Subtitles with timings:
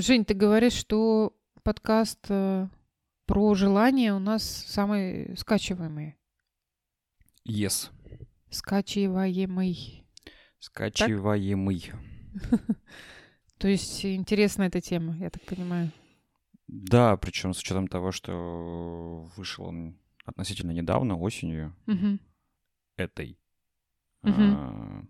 [0.00, 2.68] Жень, ты говоришь, что подкаст э,
[3.26, 6.16] про желание у нас самый скачиваемый.
[7.48, 7.90] Yes.
[8.50, 10.06] Скачиваемый.
[10.58, 11.92] Скачиваемый.
[13.58, 15.90] То есть интересна эта тема, я так понимаю.
[16.66, 22.20] Да, причем с учетом того, что вышел он относительно недавно, осенью Мгм.
[22.96, 23.38] этой.
[24.22, 24.54] Мгм.
[24.56, 25.04] а,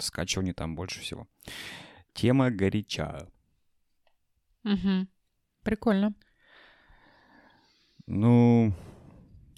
[0.00, 1.28] Скачиваний там больше всего.
[2.12, 3.28] Тема горяча.
[4.68, 5.08] Мгм.
[5.62, 6.14] Прикольно.
[8.06, 8.72] Ну,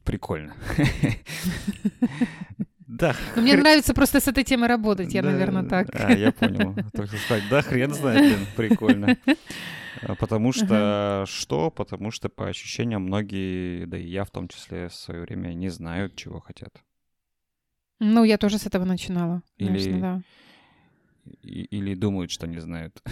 [0.05, 0.55] прикольно.
[2.93, 3.15] Да.
[3.37, 5.89] Но мне хр- нравится просто с этой темой работать, я, Да, наверное, так.
[5.95, 6.75] А, я понял.
[6.93, 9.17] Только сказать, да, хрен знает, блин, прикольно.
[10.03, 11.71] А, Потому что что?
[11.71, 15.69] Потому что по ощущениям многие, да и я в том числе в свое время, не
[15.69, 16.83] знают, чего хотят.
[18.01, 19.43] Ну, я тоже с этого начинала.
[19.57, 20.21] конечно, Или- да.
[21.43, 23.03] Или думают, что не знают.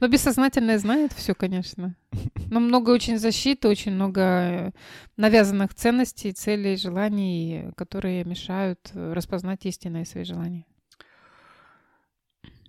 [0.00, 1.96] Ну, бессознательное знает все, конечно.
[2.50, 4.70] Но много очень защиты, очень много э,
[5.16, 10.64] навязанных ценностей, целей, желаний, которые мешают э, распознать истинные свои желания.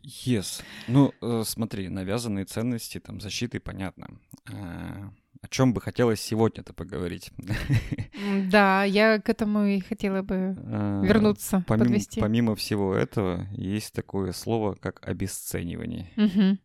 [0.04, 0.64] Yes.
[0.88, 4.08] Ну, э, смотри, навязанные ценности, там, защиты, понятно.
[5.42, 7.32] А, О чем бы хотелось сегодня-то поговорить?
[8.52, 12.20] Да, я к этому и хотела бы А, вернуться, Помимо, подвести.
[12.20, 16.10] помимо всего этого, есть такое слово, как обесценивание.
[16.18, 16.60] Мгм.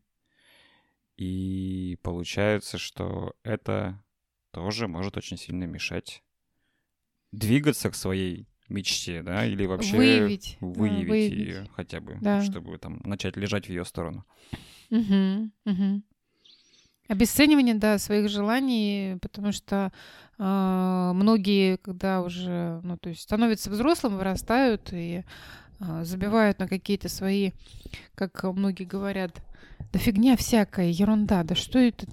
[1.16, 4.02] И получается, что это
[4.50, 6.22] тоже может очень сильно мешать
[7.30, 10.56] двигаться к своей мечте, да, или вообще Выявить.
[10.60, 11.30] да, выявить, выявить.
[11.32, 12.40] ее хотя бы, Да.
[12.42, 14.24] чтобы там начать лежать в ее сторону.
[14.90, 16.04] Мгм, мгм.
[17.08, 19.92] Обесценивание, да, своих желаний, потому что
[20.38, 25.24] а, многие, когда уже, ну, то есть становятся взрослым, вырастают и
[25.80, 27.50] забивают на какие-то свои,
[28.14, 29.42] как многие говорят,
[29.92, 32.06] да фигня всякая, ерунда, да что это,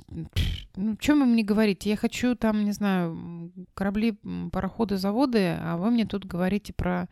[0.76, 4.18] ну, чем им не говорить, я хочу там, не знаю, корабли,
[4.52, 7.08] пароходы, заводы, а вы мне тут говорите про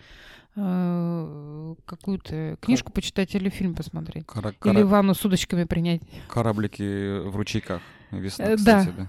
[0.55, 4.25] э, какую-то книжку почитать или фильм посмотреть.
[4.25, 6.01] Кора- Или ванну с удочками принять.
[6.27, 7.81] Кораблики в ручейках.
[8.11, 9.07] Весна, Э, кстати, да.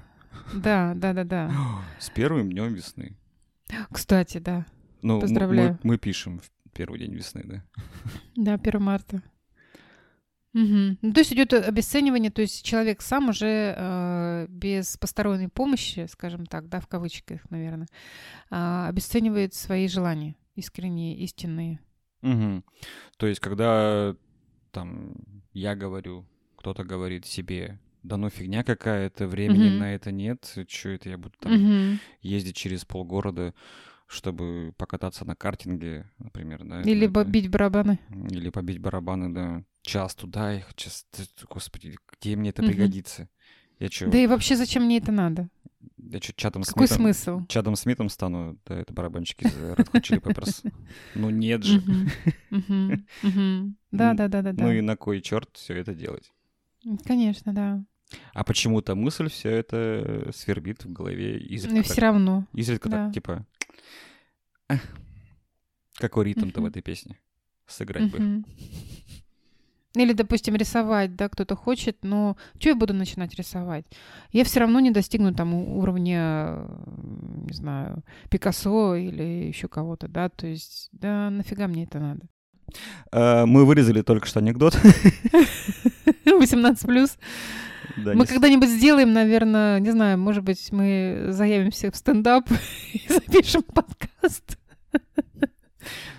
[0.54, 1.50] Да, да, да, да.
[1.98, 3.16] С первым днем весны.
[3.90, 4.66] Кстати, да.
[5.02, 5.78] Ну, м- мы- Поздравляю.
[5.82, 6.40] Мы, пишем
[6.72, 7.64] первый день весны, да.
[8.36, 9.22] Да, 1 марта.
[10.52, 10.98] Мгм.
[11.00, 16.44] Ну, то есть идет обесценивание, то есть человек сам уже э, без посторонней помощи, скажем
[16.46, 17.86] так, да, в кавычках, наверное,
[18.50, 21.78] а, обесценивает свои желания, искренние, истинные.
[22.22, 22.64] Мгм.
[23.16, 24.16] То есть, когда
[24.72, 25.14] там
[25.52, 26.26] я говорю,
[26.56, 29.78] кто-то говорит себе, да ну фигня какая-то, времени Мгм.
[29.78, 32.00] на это нет, что это я буду там Мгм.
[32.22, 33.54] ездить через полгорода,
[34.10, 36.82] чтобы покататься на картинге, например, да?
[36.82, 38.00] Или это- бить барабаны.
[38.30, 39.62] Или побить барабаны, да.
[39.82, 41.06] Час туда, их час...
[41.48, 42.72] Господи, где мне это Мгм.
[42.72, 43.28] пригодится?
[43.78, 45.48] Я что, Да и вообще зачем мне это надо?
[45.96, 46.96] я чё, Чатом Какой Смитом...
[47.04, 47.46] смысл?
[47.46, 50.70] Чадом Смитом стану, да, это барабанщики из Red Hot Chili Peppers.
[51.14, 51.80] Ну нет же.
[51.80, 52.08] Мгм.
[52.50, 53.06] Мгм.
[53.22, 53.76] Мгм.
[53.92, 56.32] Да, Н- да, да, да, Ну и на кой черт все это делать?
[57.04, 57.82] Конечно, да.
[58.34, 61.82] А почему-то мысль все это свербит в голове изредка.
[61.84, 62.44] все так- равно.
[62.54, 63.04] Изредка да.
[63.06, 63.46] так, типа...
[64.68, 64.80] «Эх,
[65.96, 67.18] Какой ритм-то в этой песне?
[67.66, 68.44] Сыграть бы.
[69.96, 73.84] Или, допустим, рисовать, да, кто-то хочет, но что я буду начинать рисовать?
[74.30, 76.66] Я все равно не достигну там уровня, э,
[77.48, 82.20] не знаю, Пикассо или еще кого-то, да, то есть, да, нафига мне это надо?
[83.10, 84.78] А, Мы вырезали только что анекдот.
[86.24, 87.18] 18 плюс.
[87.96, 92.48] Да, Мы не когда-нибудь сделаем, наверное, не знаю, может быть, мы заявимся в стендап
[92.92, 94.58] и запишем подкаст.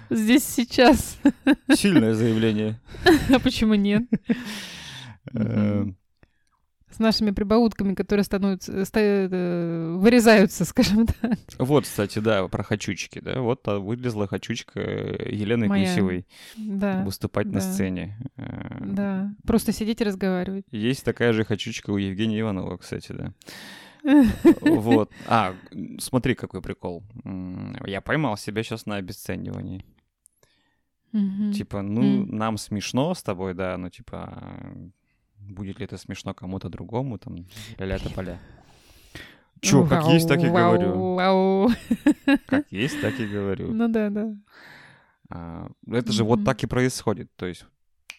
[0.09, 1.17] Здесь сейчас.
[1.73, 2.79] Сильное заявление.
[3.33, 4.03] А почему нет?
[6.91, 6.95] Э.
[6.95, 11.37] С нашими прибаутками, которые становятся, ста- э, вырезаются, скажем так.
[11.59, 13.41] Вот, кстати, да, про хочучки, да.
[13.41, 15.87] Вот вылезла хочучка Елены Моя.
[15.89, 16.25] Гусевой
[16.57, 17.61] Да, выступать на да.
[17.61, 18.17] сцене.
[18.37, 19.33] Э, да.
[19.45, 20.65] Просто сидеть и разговаривать.
[20.71, 23.33] Есть такая же хочучка у Евгения Иванова, кстати, да.
[24.61, 25.11] Вот.
[25.27, 25.53] А,
[25.99, 27.03] смотри, какой прикол.
[27.85, 29.85] Я поймал себя сейчас на обесценивании.
[31.53, 34.43] Типа, ну, нам смешно с тобой, да, но типа,
[35.51, 37.45] будет ли это смешно кому-то другому, там,
[37.77, 38.39] ля-ля поля.
[39.61, 41.13] Чё, как есть, так и Вау, говорю.
[41.15, 41.69] вау.
[42.47, 43.71] Как есть, так и говорю.
[43.71, 44.35] Ну да, да.
[45.29, 47.29] А, Это же вот так и происходит.
[47.35, 47.65] То есть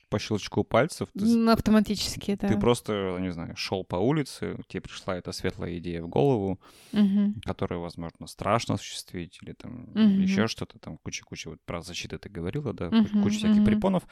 [0.08, 2.46] по щелчку пальцев ты, Ну, Автоматически, да.
[2.49, 6.61] ты просто, не знаю, шел по улице, тебе пришла эта светлая идея в голову,
[6.93, 7.40] Мгм.
[7.44, 10.20] которую, возможно, страшно осуществить, или там Мгм.
[10.20, 13.64] еще что-то, там куча-куча, вот про защиту ты говорила, да, ку- Мгм, куча всяких мгм.
[13.64, 14.06] препонов,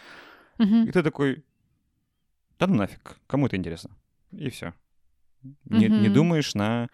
[0.59, 0.85] Мгм.
[0.89, 1.45] и ты такой,
[2.61, 3.91] да ну нафиг, кому это интересно.
[4.31, 4.75] И все.
[5.65, 6.13] Не, не Мгм.
[6.13, 6.89] думаешь на,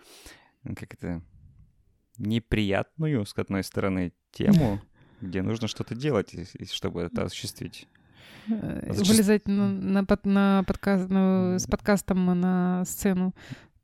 [0.65, 1.23] как это,
[2.19, 4.81] неприятную, с одной стороны, тему,
[5.21, 6.35] где нужно что-то делать,
[6.73, 7.89] чтобы это осуществить.
[8.49, 13.35] Э, Зачаст- Вылезать на, на, под- на подкаст, ну, с подкастом на сцену.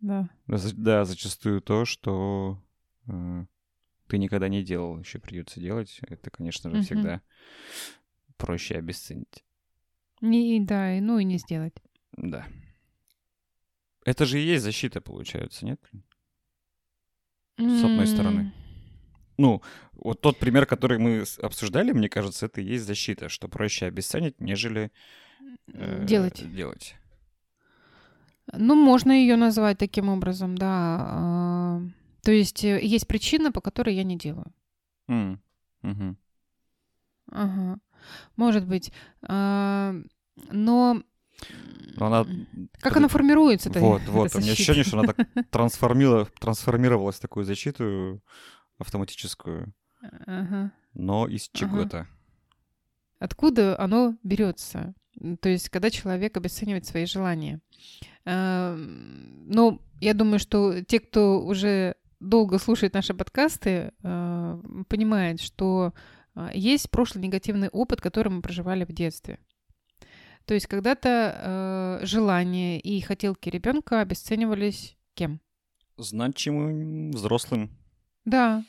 [0.01, 0.29] Да.
[0.47, 2.63] Да, за- Да, зачастую то, что
[3.09, 3.45] э,
[4.07, 5.99] ты никогда не делал, еще придется делать.
[6.09, 6.85] Это, конечно же, Мгм.
[6.85, 7.21] всегда
[8.37, 9.45] проще обесценить.
[10.23, 11.75] Не, да, ну и не сделать.
[12.17, 12.47] Да.
[14.05, 15.81] Это же и есть защита, получается, нет?
[17.59, 18.53] С одной стороны.
[19.37, 23.87] Ну, вот тот пример, который мы обсуждали, мне кажется, это и есть защита, что проще
[23.87, 24.93] обесценить, нежели
[25.75, 26.55] э, Делать.
[26.55, 26.95] делать.
[28.53, 30.99] Ну, можно ее назвать таким образом, да.
[31.01, 31.83] А,
[32.23, 34.53] То есть э, есть причина, по которой я не делаю.
[35.09, 35.41] М,
[35.83, 36.17] мгм.
[37.31, 37.81] Ага.
[38.37, 38.93] Может быть.
[39.23, 39.95] А,
[40.51, 41.03] Но
[41.97, 42.27] Но она-
[42.81, 43.69] как она формируется?
[43.71, 44.35] эта- Вот, вот.
[44.35, 45.19] У меня ощущение, что она так
[45.51, 48.23] трансформила- трансформировалась в такую защиту
[48.79, 49.73] автоматическую,
[50.27, 50.73] Ага.
[50.95, 51.59] но из Ага.
[51.59, 52.07] чего-то.
[53.19, 54.95] Откуда оно берется?
[55.41, 57.61] То есть, когда человек обесценивает свои желания.
[58.25, 64.59] Эм, Ну, я думаю, что те, кто уже долго слушает наши подкасты, э,
[64.89, 65.93] понимают, что а,
[66.55, 69.39] есть прошлый негативный опыт, который мы проживали в детстве.
[70.45, 75.41] То есть когда-то э, желания и хотелки ребенка обесценивались кем?
[75.97, 77.71] Значимым взрослым.
[78.25, 78.65] Да,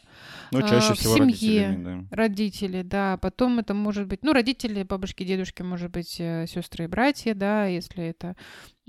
[0.51, 1.68] Ну, А, чаще в всего семье.
[1.68, 2.15] родителями, да.
[2.15, 3.18] Родители, да.
[3.18, 8.04] Потом это может быть, ну, родители, бабушки, дедушки, может быть, сестры и братья, да, если
[8.04, 8.36] это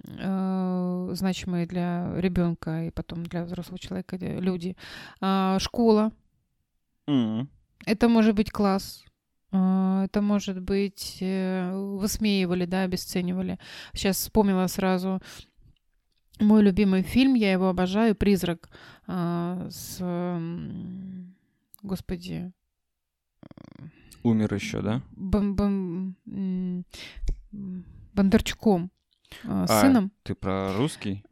[0.06, 4.76] э, значимые для ребенка и потом для взрослого человека э, люди.
[5.20, 6.12] А, школа,
[7.06, 7.50] М,
[7.86, 9.04] это может быть класс.
[9.52, 13.58] а, Это может быть э, высмеивали, да, обесценивали.
[13.92, 15.20] Сейчас вспомнила сразу
[16.40, 18.68] мой любимый фильм, я его обожаю, «Призрак»
[19.06, 20.00] а, с,
[21.82, 22.52] господи,
[24.22, 25.02] Умер еще, да?
[25.14, 26.84] Бом- бом-
[28.14, 28.90] Бондарчуком,
[29.44, 30.12] а, А, сыном.
[30.22, 31.24] Ты про русский?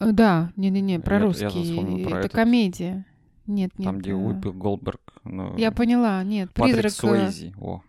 [0.00, 1.46] Э, Да, не-не-не, про Я- я русский.
[1.48, 2.32] вспомнил про это этот.
[2.32, 3.04] комедия.
[3.48, 3.86] Нет, нет.
[3.86, 5.00] Там, где э, Уиппи Голдберг.
[5.24, 6.84] ну, Я поняла, нет, призрак.
[6.84, 7.54] э, Суэйзи.
[7.58, 7.82] О.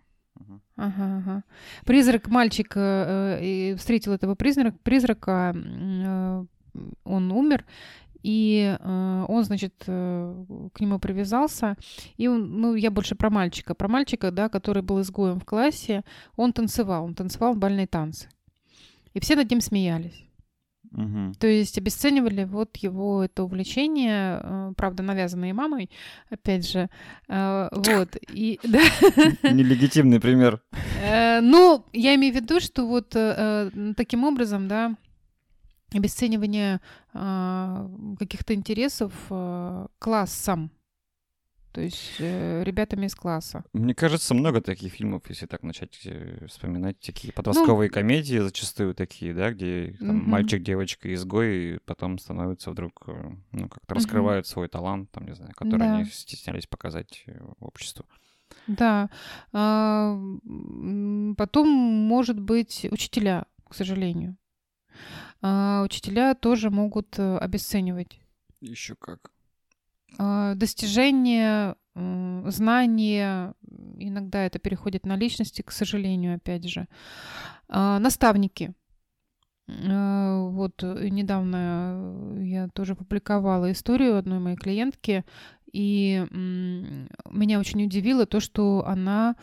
[0.76, 1.44] Ага, ага.
[1.84, 6.44] Призрак мальчика э, и встретил этого призрак, призрака, э,
[7.04, 7.66] он умер,
[8.22, 11.76] и э, он, значит, э, к нему привязался.
[12.16, 13.74] И он, ну, я больше про мальчика.
[13.74, 16.02] Про мальчика, да, который был изгоем в классе,
[16.36, 18.28] он танцевал, он танцевал бальные танцы.
[19.12, 20.24] И все над ним смеялись.
[21.38, 25.90] То есть обесценивали вот его это увлечение, э, правда, навязанное мамой,
[26.30, 26.88] опять же.
[27.28, 28.16] Э, Вот.
[28.32, 28.80] И, да.
[29.42, 30.60] Нелегитимный пример.
[31.02, 33.10] Э, Ну, я имею в виду, что вот
[33.96, 34.96] таким образом, да,
[35.92, 36.80] обесценивание
[37.12, 39.12] а, каких-то интересов
[39.98, 40.70] классом,
[41.72, 43.64] то есть э, ребятами из класса.
[43.72, 48.94] Мне кажется, много таких фильмов, если так начать э, вспоминать, Ну, такие подростковые комедии зачастую
[48.94, 50.30] такие, да, где там, Мгм.
[50.30, 55.34] мальчик, девочка, изгой, и потом становятся вдруг, э, ну, как-то раскрывают свой талант, там, не
[55.34, 55.94] знаю, который Да.
[55.96, 58.06] они стеснялись показать э, обществу.
[58.66, 59.08] Да.
[59.52, 60.18] А,
[61.36, 64.36] Потом, может быть, учителя, к сожалению.
[65.42, 68.20] А, Учителя тоже могут обесценивать
[68.60, 69.30] Еще как.
[70.18, 73.54] Достижения, м, знания,
[73.98, 76.86] иногда это переходит на личности, к сожалению, опять же.
[77.68, 78.74] А, Наставники.
[79.88, 85.24] А, Вот э, недавно э, я тоже публиковала историю одной моей клиентки,
[85.72, 89.36] и меня очень удивило то, что она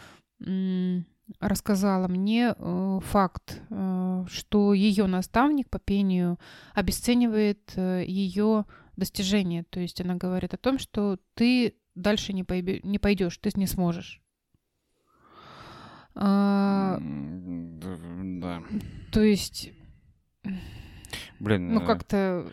[1.39, 6.37] рассказала мне э, факт, э, что ее наставник по пению
[6.73, 8.65] обесценивает ее
[8.97, 9.63] достижения.
[9.69, 13.67] То есть она говорит о том, что ты дальше не, пойбе- не пойдешь, ты не
[13.67, 14.21] сможешь.
[16.15, 18.63] А, Да.
[19.11, 19.71] то есть,
[21.39, 22.51] Блин, ну э, как-то...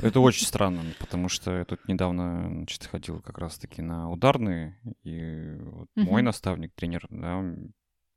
[0.00, 5.56] это очень странно, потому что я тут недавно значит, ходил как раз-таки на ударные, и
[5.60, 6.24] вот мой Мгм.
[6.24, 7.44] наставник, тренер, да,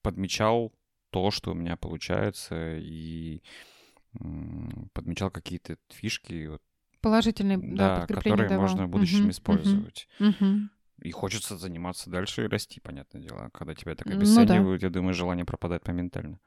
[0.02, 0.74] подмечал
[1.10, 3.42] то, что у меня получается, и
[4.94, 6.62] подмечал какие-то фишки, вот,
[7.06, 8.68] Положительные да, да, подкрепления которые давал.
[8.68, 10.08] можно в будущем Мгм, использовать.
[10.20, 10.70] мгм, мгм.
[11.04, 13.50] И хочется заниматься дальше и расти, понятное дело.
[13.54, 14.18] Когда тебя так Ну да.
[14.18, 16.40] обесценивают, я думаю, желание пропадает моментально.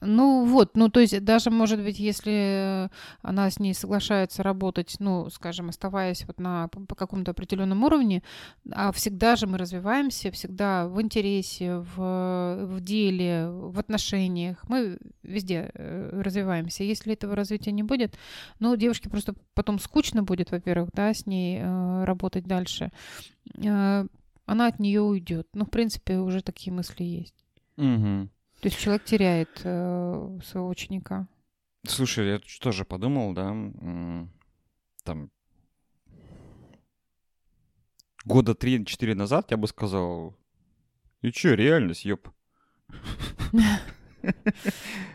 [0.00, 2.90] Ну вот, ну то есть даже, может быть, если
[3.22, 8.22] она с ней соглашается работать, ну, скажем, оставаясь вот на по какому-то определенном уровне,
[8.70, 15.70] а всегда же мы развиваемся, всегда в интересе, в, в деле, в отношениях, мы везде
[15.72, 16.84] э, развиваемся.
[16.84, 18.18] Если этого развития не будет,
[18.58, 22.92] ну, девушке просто потом скучно будет, во-первых, да, с ней э, работать дальше,
[23.56, 24.06] э,
[24.44, 25.48] она от нее уйдет.
[25.54, 27.34] Ну, в принципе, уже такие мысли есть.
[27.78, 28.28] Угу.
[28.60, 31.28] То есть человек теряет э, своего ученика.
[31.86, 33.54] Слушай, я тоже подумал, да,
[35.04, 35.30] там
[38.24, 40.36] года три-четыре назад я бы сказал,
[41.22, 42.28] и чё, реальность, ёп.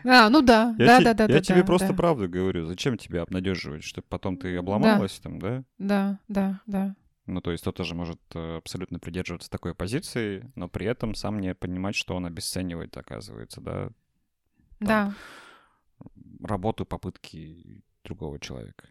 [0.04, 1.26] А, ну да, да, да, да.
[1.28, 2.64] Я тебе просто правду говорю.
[2.64, 5.64] Зачем тебя обнадеживать, чтобы потом ты обломалась там, да?
[5.78, 6.96] Да, да, да.
[7.32, 11.40] Ну, то есть кто-то же может э, абсолютно придерживаться такой позиции, но при этом сам
[11.40, 13.90] не понимать, что он обесценивает, оказывается, да?
[14.78, 15.14] Там, да.
[16.42, 18.88] Работу, попытки другого человека.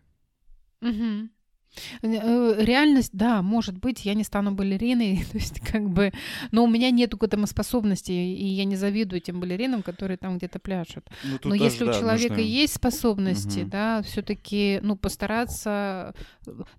[0.82, 1.30] Угу.
[2.02, 6.12] Реальность, да, может быть, я не стану балериной, то есть как бы,
[6.52, 10.38] но у меня нету к этому способности, и я не завидую тем балеринам, которые там
[10.38, 11.10] где-то пляшут.
[11.24, 12.48] Ну, но даже, если да, у человека нужно...
[12.48, 13.70] есть способности, угу.
[13.70, 16.14] да, все-таки, ну, постараться,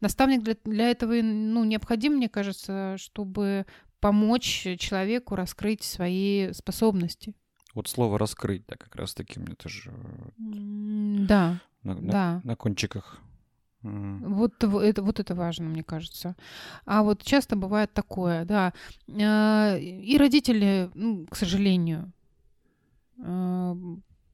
[0.01, 3.67] наставник для, для этого, ну, необходим, мне кажется, чтобы
[4.01, 7.35] помочь человеку раскрыть свои способности.
[7.75, 9.93] Вот слово раскрыть, да, как раз-таки мне тоже.
[10.37, 11.61] Да.
[11.83, 12.01] На, да.
[12.03, 13.21] на, на кончиках
[13.83, 16.37] вот это, вот это важно, мне кажется.
[16.85, 18.73] А вот часто бывает такое, да.
[19.09, 22.13] А, и родители, ну, к сожалению,
[23.19, 23.75] а,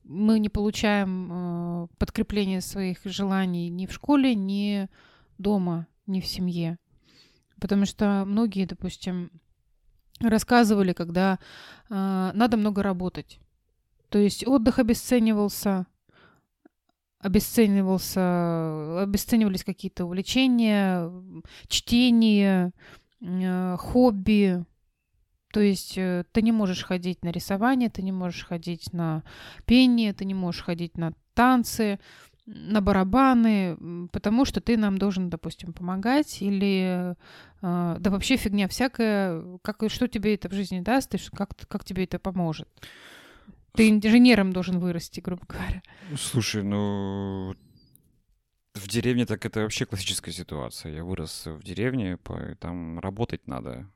[0.04, 4.88] мы не получаем а, подкрепление своих желаний ни в школе, ни
[5.38, 6.78] дома, ни в семье.
[7.60, 9.30] Потому что многие, допустим,
[10.20, 11.38] рассказывали, когда
[11.88, 13.40] надо много работать.
[14.10, 15.86] То есть отдых обесценивался,
[17.20, 21.10] обесценивался, обесценивались какие-то увлечения,
[21.66, 22.72] чтение,
[23.20, 24.64] э, хобби.
[25.52, 29.24] То есть э, ты не можешь ходить на рисование, ты не можешь ходить на
[29.66, 31.98] пение, ты не можешь ходить на танцы,
[32.46, 37.14] на барабаны, потому что ты нам должен, допустим, помогать или
[37.62, 41.84] э, да вообще фигня всякая, как, что тебе это в жизни даст и как, как
[41.84, 42.68] тебе это поможет.
[43.78, 45.82] Ты инженером должен вырасти, грубо говоря.
[46.16, 47.54] Слушай, ну
[48.74, 50.94] в деревне так это вообще классическая ситуация.
[50.94, 52.18] Я вырос в деревне,
[52.58, 53.88] там работать надо.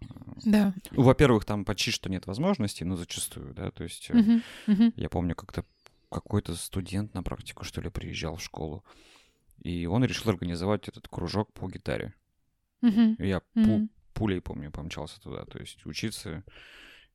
[0.44, 0.72] Да.
[0.92, 4.92] Ну, во-первых, там почти что нет возможностей, но зачастую, да, то есть uh-huh, uh-huh.
[4.94, 5.64] я помню, как-то
[6.12, 8.84] какой-то студент на практику, что ли, приезжал в школу,
[9.64, 12.14] и он решил организовать этот кружок по гитаре.
[12.82, 13.16] Uh-huh.
[13.18, 13.64] Я uh-huh.
[13.64, 16.44] Пу- пулей, помню, помчался туда, то есть учиться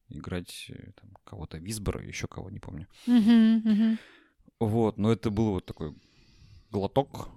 [0.09, 2.87] играть э, там, кого-то Висбора, еще кого, не помню.
[3.07, 3.97] Uh-huh, uh-huh.
[4.59, 5.95] Вот, но это был вот такой
[6.71, 7.29] глоток.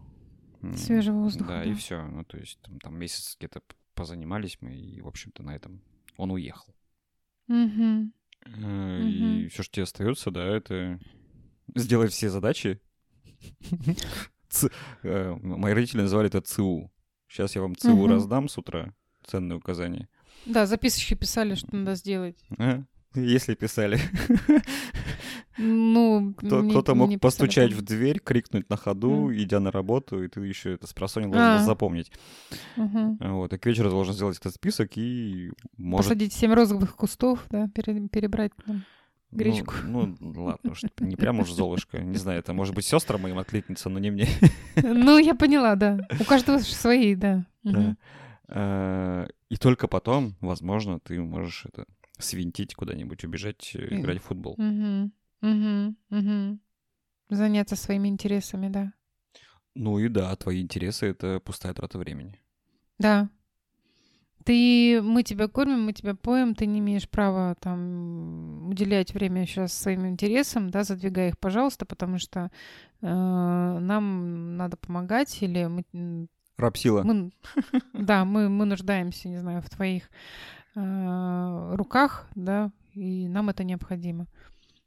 [0.76, 1.50] Свежего воздуха.
[1.50, 1.70] Да, да.
[1.70, 2.06] и все.
[2.06, 3.62] Ну, то есть там, там месяц где-то
[3.94, 5.82] позанимались мы, и, в общем-то, на этом
[6.16, 6.74] он уехал.
[7.48, 8.10] Uh-huh.
[8.46, 10.98] И все, что тебе остается, да, это
[11.74, 12.80] сделать все задачи.
[15.04, 16.90] Э, мои родители называли это ЦУ.
[17.28, 18.92] Сейчас я вам ЦУ раздам с утра,
[19.24, 20.08] ценные указания.
[20.46, 22.36] Да, записочки писали, что надо сделать.
[22.58, 22.82] А?
[23.14, 23.98] Если писали.
[25.62, 29.42] Ну, Кто, не, кто-то мог постучать в дверь, крикнуть на ходу, mm.
[29.42, 31.64] идя на работу, и ты еще это с просонья должен а.
[31.64, 32.10] запомнить.
[32.78, 33.18] Угу.
[33.20, 36.06] Вот, и к вечеру должен сделать этот список и может...
[36.06, 38.84] Посадить семь розовых кустов, да, перебрать там
[39.32, 39.74] гречку.
[39.84, 41.98] Ну, ну ладно, уж не прям уж Золушка.
[41.98, 44.28] Не знаю, это может быть сестра моим откликнется, но не мне.
[44.76, 46.06] Ну, я поняла, да.
[46.18, 47.44] У каждого свои, да.
[47.62, 47.96] Да.
[48.52, 51.86] И только потом, возможно, ты можешь это
[52.22, 54.54] свинтить куда-нибудь, убежать, э, играть в футбол.
[54.54, 55.10] Угу,
[55.42, 56.58] угу, угу.
[57.30, 58.92] Заняться своими интересами, да.
[59.74, 62.40] Ну и да, твои интересы— это пустая трата времени.
[62.98, 63.30] Да.
[64.44, 69.74] Ты, мы тебя кормим, мы тебя поем, ты не имеешь права там уделять время сейчас
[69.74, 72.50] своим интересам, да, задвигай их, пожалуйста, потому что
[73.02, 76.26] э, нам надо помогать или мы
[76.60, 77.02] Рапсила.
[77.02, 77.32] Мы,
[77.92, 80.10] да, мы, мы нуждаемся, не знаю, в твоих
[80.74, 84.26] э, руках, да, и нам это необходимо.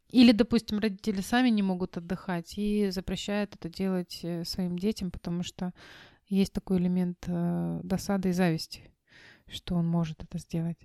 [0.09, 5.43] Или, допустим, родители сами не могут отдыхать и запрещают это делать э, своим детям, потому
[5.43, 5.73] что
[6.27, 8.81] есть такой элемент э, досады и зависти,
[9.47, 10.77] что он может это сделать.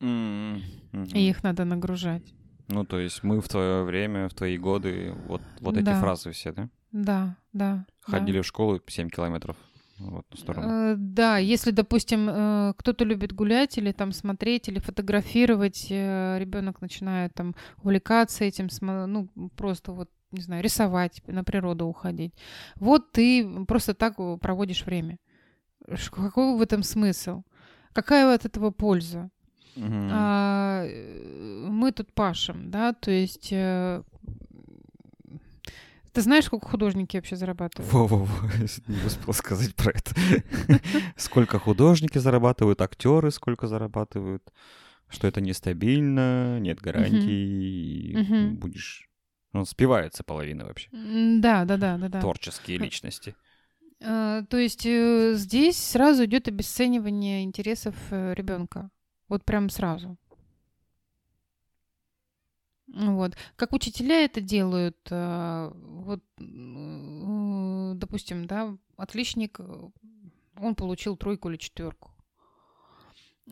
[0.00, 1.12] Mm-hmm.
[1.14, 2.34] И их надо нагружать.
[2.68, 6.00] Ну, то есть мы в твое время, в твои годы, вот, вот эти да.
[6.00, 6.68] фразы все, да?
[6.92, 7.86] Да, да.
[8.00, 8.42] Ходили да.
[8.42, 9.56] в школу 7 километров.
[9.98, 10.68] в эту сторону.
[10.68, 17.34] Э, Да, если, допустим, э, кто-то любит гулять или там смотреть или фотографировать, ребенок начинает
[17.34, 22.34] там увлекаться этим, ну просто вот не знаю, рисовать, на природу уходить.
[22.76, 25.18] Вот ты просто так э, проводишь время.
[26.10, 27.42] Какой в этом смысл?
[27.92, 29.30] Какая от этого польза?
[29.76, 30.08] Мгм.
[30.12, 34.02] А, э, мы тут пашем, да, то есть э,
[36.16, 37.92] ты знаешь, сколько художники вообще зарабатывают?
[37.92, 38.48] Во-во-во,
[38.88, 40.14] не успел сказать про это.
[41.16, 44.42] Сколько художники зарабатывают, актеры сколько зарабатывают,
[45.08, 48.16] что это нестабильно, нет гарантий,
[48.54, 49.10] будешь...
[49.52, 50.88] Ну, спивается половина вообще.
[50.90, 52.20] Да, да, да, да, да.
[52.20, 53.36] Творческие личности.
[54.02, 58.90] А, То есть э, здесь сразу идет обесценивание интересов ребенка.
[59.28, 60.16] Вот прям сразу.
[62.88, 63.36] Вот.
[63.56, 69.90] Как учителя это делают, а, вот, м, допустим, да, отличник, э,
[70.58, 72.12] он получил тройку или четверку.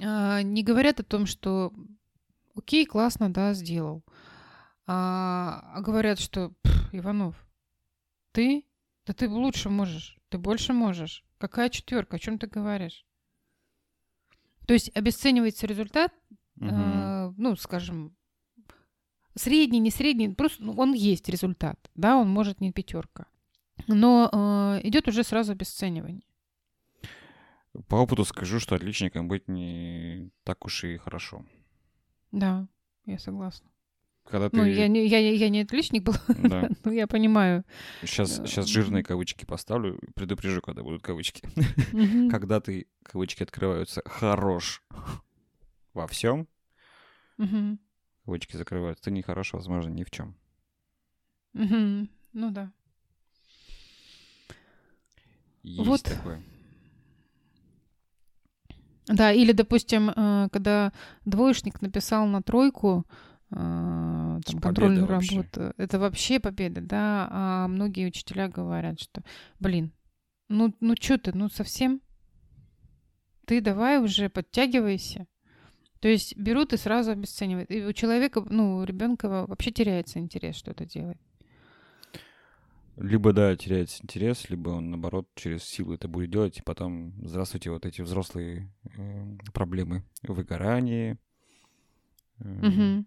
[0.01, 1.73] А, Не говорят о том, что
[2.55, 4.05] окей, классно, да, сделал.
[4.87, 7.35] А а говорят, что «Пф, Иванов,
[8.33, 8.67] ты?
[9.07, 11.25] Да ты лучше можешь, ты больше можешь.
[11.39, 12.17] Какая четверка?
[12.17, 13.05] О чем ты говоришь?
[14.67, 16.13] То есть обесценивается результат,
[16.57, 16.71] Мгм.
[16.71, 18.17] э, ну, скажем,
[19.35, 23.27] средний, не средний, просто ну, он есть результат, да, он может не пятерка.
[23.89, 26.23] Но э, идет уже сразу обесценивание.
[27.89, 31.45] По опыту скажу, что отличником быть не так уж и хорошо.
[32.31, 32.69] Да,
[33.05, 33.69] я согласна.
[34.25, 34.57] Когда ты...
[34.57, 36.71] Ну, я не, я, я не отличник был, Да.
[36.85, 37.65] но я понимаю.
[38.03, 41.47] Сейчас, Э, сейчас жирные кавычки поставлю, предупрежу, когда будут кавычки.
[41.93, 42.31] Мгм.
[42.31, 44.83] Когда ты, кавычки открываются, хорош
[45.93, 46.49] во всем,
[47.37, 47.81] Мгм.
[48.25, 50.37] Кавычки закрываются, ты не хорош, возможно, ни в чем.
[51.53, 52.73] Ну да.
[55.63, 56.03] Есть Вот.
[56.03, 56.43] такое.
[59.07, 60.93] Да, или, допустим, э, когда
[61.25, 63.07] двоечник написал на тройку
[63.51, 65.37] э, там, победа контрольную вообще.
[65.37, 69.23] работу, это вообще победа, да, а многие учителя говорят, что,
[69.61, 69.93] блин,
[70.49, 72.01] ну, ну что ты, ну совсем?
[73.47, 75.27] Ты давай уже подтягивайся.
[76.05, 77.71] То есть берут и сразу обесценивают.
[77.71, 81.17] И у человека, ну, у ребенка вообще теряется интерес что-то делать.
[82.99, 87.71] Либо, да, теряется интерес, либо он, наоборот, через силу это будет делать, и потом, здравствуйте,
[87.71, 90.05] вот эти взрослые э, проблемы.
[90.23, 91.17] Выгорание.
[92.41, 93.07] э, Мгм.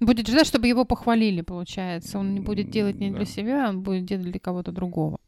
[0.00, 2.18] Будет ждать, чтобы его похвалили, получается.
[2.18, 3.18] Он не будет делать не Да.
[3.18, 5.20] для себя, он будет делать для кого-то другого.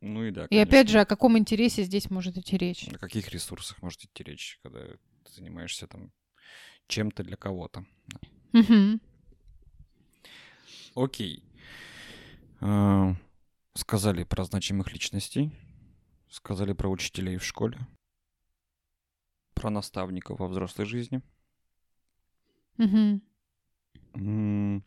[0.00, 2.86] Ну и да, И опять же, о каком интересе здесь может идти речь?
[2.94, 4.78] О каких ресурсах может идти речь, когда
[5.32, 6.12] ты занимаешься там
[6.88, 7.84] чем-то для кого-то?
[10.94, 11.42] Окей.
[12.60, 13.14] А,
[13.74, 15.50] Сказали про значимых личностей.
[16.28, 17.78] Сказали про учителей в школе.
[19.54, 21.22] Про наставников во взрослой жизни.
[24.14, 24.82] Но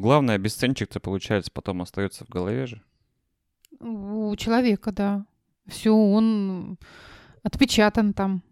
[0.00, 2.82] главное, обесценчик-то, получается, потом остается в голове же.
[3.80, 5.26] У человека, да.
[5.66, 6.78] Все, он
[7.42, 8.42] отпечатан там.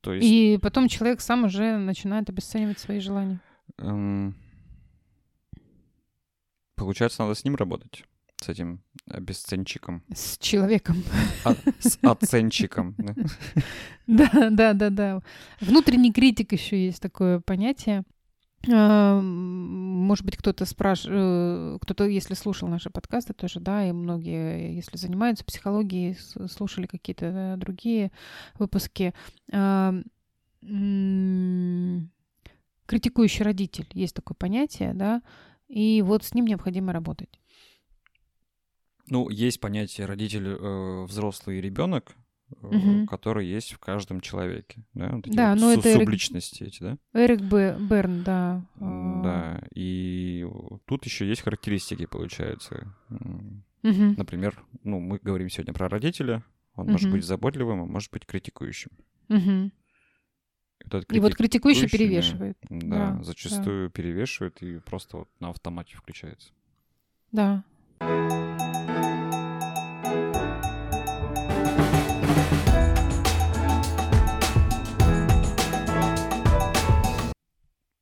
[0.00, 3.40] То есть, И потом человек сам уже начинает обесценивать свои желания.
[3.78, 4.34] эм,
[6.76, 8.04] получается, надо с ним работать.
[8.40, 10.04] С этим обесценчиком.
[10.14, 11.02] С человеком.
[11.44, 12.94] А, с оценщиком.
[14.06, 15.20] Да, да, да, да.
[15.60, 18.04] Внутренний критик еще есть такое понятие.
[18.66, 24.96] М, Может быть, кто-то спрашивает, кто-то, если слушал наши подкасты, тоже, да, и многие, если
[24.96, 26.16] занимаются психологией,
[26.48, 28.10] слушали какие-то э, другие
[28.58, 29.12] выпуски.
[29.52, 30.04] М,
[32.86, 35.20] Критикующий родитель, есть такое понятие, да,
[35.68, 37.38] и вот с ним необходимо работать.
[39.08, 42.16] Ну, есть понятие родитель, э, взрослый ребенок,
[42.62, 43.06] Мгм.
[43.06, 44.82] который есть в каждом человеке.
[44.94, 46.98] Да, вот эти Да, вот но су- это субличности эти, да?
[47.12, 48.62] Эрик Бе- Берн, да.
[48.80, 50.46] а, Да, и
[50.86, 52.94] тут еще есть характеристики, получается.
[53.10, 54.14] Мгм.
[54.16, 56.42] Например, ну, мы говорим сегодня про родителя.
[56.74, 57.16] Он может Мгм.
[57.18, 58.90] быть заботливым, а может быть критикующим.
[59.28, 59.70] И,
[60.84, 62.56] вот этот И вот критикующий да, перевешивает.
[62.70, 66.50] Да, Да, зачастую перевешивает и просто вот на автомате включается.
[67.32, 67.62] Да.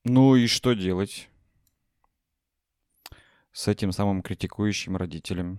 [0.09, 1.29] Ну и что делать
[3.51, 5.59] с этим самым критикующим родителем?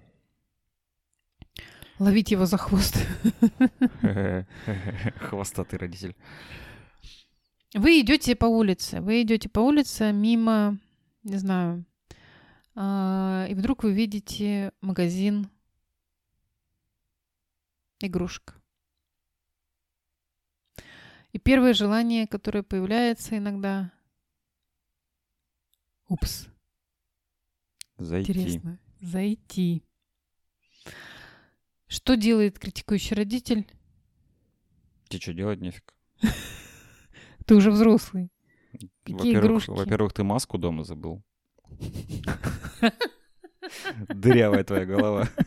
[1.99, 2.95] Ловить его за хвост.
[5.19, 6.15] Хвостатый родитель.
[7.73, 10.79] Вы идете по улице, вы идете по улице мимо,
[11.23, 11.83] не знаю,
[12.73, 15.49] а, и вдруг вы видите магазин
[17.99, 18.53] игрушка.
[21.33, 23.91] И первое желание, которое появляется иногда...
[26.07, 26.47] Упс.
[27.97, 28.31] Зайти.
[28.31, 28.79] Интересно.
[29.01, 29.83] Зайти.
[31.87, 33.67] Что делает критикующий родитель?
[35.09, 35.93] Тебе что делать нефиг?
[37.45, 38.29] Ты уже взрослый.
[39.03, 39.69] Какие игрушки?
[39.69, 41.23] во-первых, ты маску дома забыл.
[44.09, 45.27] Дырявая твоя голова.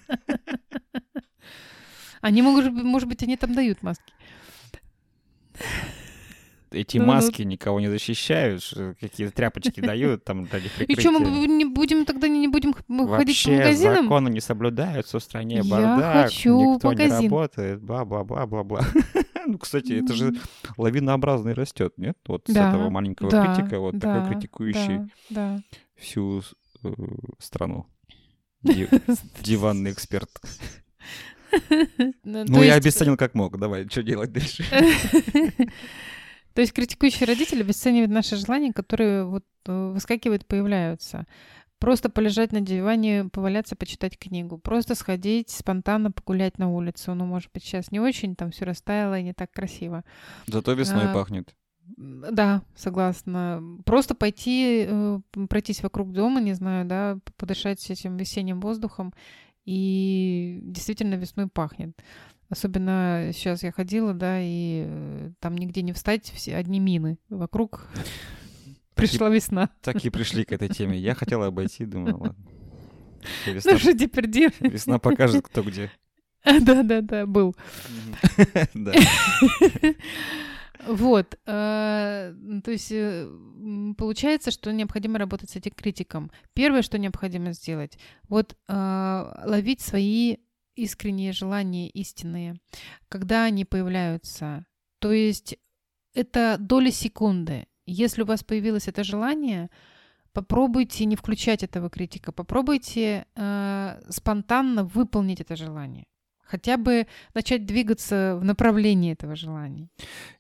[2.21, 4.13] Они могут, может быть, они там дают маски.
[6.71, 8.63] Эти Ну, маски никого не защищают,
[9.01, 11.47] какие-то тряпочки дают там для них И что, мы прикрытия.
[11.49, 14.05] не будем тогда не будем ходить по Вообще магазинам?
[14.05, 18.85] законы не соблюдаются в стране, бардак, хочу никто не работает, бла-бла-бла-бла-бла.
[19.47, 20.35] Ну, кстати, это же
[20.77, 22.17] лавинообразно и растет, нет?
[22.29, 25.11] Вот с этого маленького критика, вот такой критикующий
[25.97, 26.43] всю
[26.85, 26.89] э,
[27.41, 27.87] страну.
[28.63, 30.31] Диванный эксперт.
[32.23, 33.59] Ну, Ну, я обесценил как мог.
[33.59, 34.65] Давай, что делать дальше?
[36.55, 41.27] То есть критикующий родитель обесценивает наши желания, которые вот э, выскакивают, появляются.
[41.79, 44.59] Просто полежать на диване, поваляться, почитать книгу.
[44.59, 47.15] Просто сходить спонтанно погулять на улицу.
[47.15, 50.05] Ну, может быть, сейчас не очень, там все растаяло и не так красиво.
[50.47, 51.55] Зато весной А, пахнет.
[51.97, 53.63] Да, согласна.
[53.87, 59.15] Просто пойти, э, пройтись вокруг дома, не знаю, да, подышать этим весенним воздухом.
[59.65, 61.97] И действительно весной пахнет.
[62.51, 67.17] Особенно сейчас я ходила, да, и э, там нигде не встать, все одни мины.
[67.29, 67.87] Вокруг
[68.97, 69.71] пришла весна.
[69.83, 70.99] Так и пришли к этой теме.
[70.99, 72.45] Я хотела обойти, думаю, ладно.
[73.47, 74.61] Ну Весна, что теперь делать?
[74.61, 75.93] весна покажет, кто где.
[76.45, 77.55] Да-да-да, был.
[78.75, 78.93] Да.
[80.87, 83.31] Вот, э, ну, то есть э,
[83.97, 86.33] получается, что необходимо работать с этим критиком.
[86.55, 90.39] Первое, что необходимо сделать, вот ловить свои
[90.75, 92.61] искренние желания, истинные,
[93.09, 94.67] когда они появляются.
[94.99, 95.59] То есть
[96.15, 97.67] это доли секунды.
[97.87, 99.71] Если у вас появилось это желание,
[100.33, 106.07] попробуйте не включать этого критика, попробуйте э, спонтанно выполнить это желание.
[106.43, 109.89] Хотя бы начать двигаться в направлении этого желания.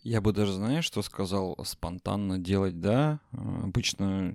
[0.03, 1.57] Я бы даже, знаешь, что сказал?
[1.65, 3.21] Спонтанно делать, да.
[3.33, 4.35] Э, Обычно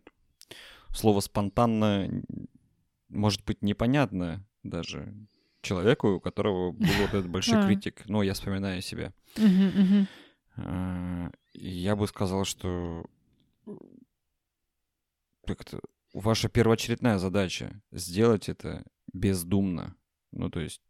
[0.89, 2.09] слово спонтанно
[3.09, 5.13] может быть непонятно даже
[5.65, 7.65] человеку, у которого был вот этот большой А.
[7.65, 8.03] критик.
[8.07, 9.13] Но я вспоминаю себя.
[9.37, 10.07] И
[11.53, 13.05] Я бы сказал, что
[15.45, 15.79] как-то
[16.13, 19.95] ваша первоочередная задача сделать это бездумно.
[20.31, 20.81] Ну, то есть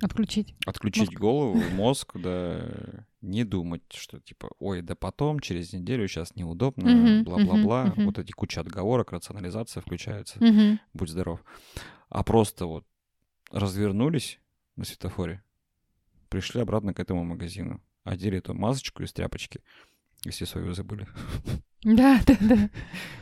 [0.00, 0.54] Отключить.
[0.64, 1.20] отключить Мозг.
[1.20, 7.94] голову, мозг, да, не думать, что типа, ой, да потом, через неделю, сейчас неудобно, бла-бла-бла.
[7.96, 10.38] Вот эти куча отговорок, рационализация включается,
[10.94, 11.42] будь здоров.
[12.10, 12.86] А просто вот
[13.50, 14.38] развернулись
[14.76, 15.42] на светофоре,
[16.28, 19.60] пришли обратно к этому магазину, одели эту масочку из тряпочки,
[20.24, 21.06] если свою забыли,
[21.82, 22.70] Да, да, да.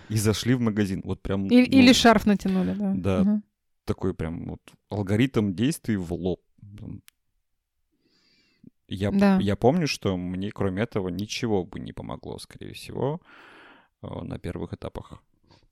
[0.09, 1.03] и зашли в магазин.
[1.05, 1.47] Вот прям...
[1.47, 2.95] Или, ну, или шарф натянули, да.
[2.95, 3.21] Да.
[3.23, 3.43] Мгм.
[3.85, 6.41] такой прям вот алгоритм действий в лоб.
[8.89, 9.39] Я, Да.
[9.41, 13.21] я помню, что мне кроме этого ничего бы не помогло, скорее всего,
[14.03, 15.23] э, на первых этапах.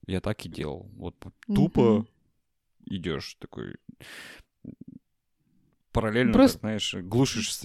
[0.06, 0.90] Я так и делал.
[0.96, 2.08] Вот тупо Мгм.
[2.86, 3.76] идешь такой
[5.92, 7.56] параллельно, Просто- так, знаешь, глушишь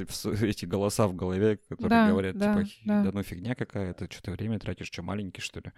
[0.41, 3.03] эти голоса в голове, которые Да, говорят, да, типа, «Хи- да.
[3.03, 5.71] да ну фигня какая-то, что ты время тратишь, что маленький, что ли,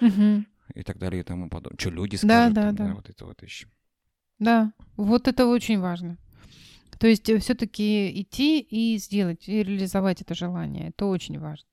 [0.00, 0.46] Мгм.
[0.74, 1.78] и так далее и тому подобное.
[1.78, 2.94] Что люди Да, скажут, да, там, да.
[2.94, 3.68] вот это вот еще.
[4.38, 6.16] Да, вот это очень важно.
[6.98, 10.88] То есть все-таки идти и сделать, и реализовать это желание.
[10.88, 11.68] Это очень важно.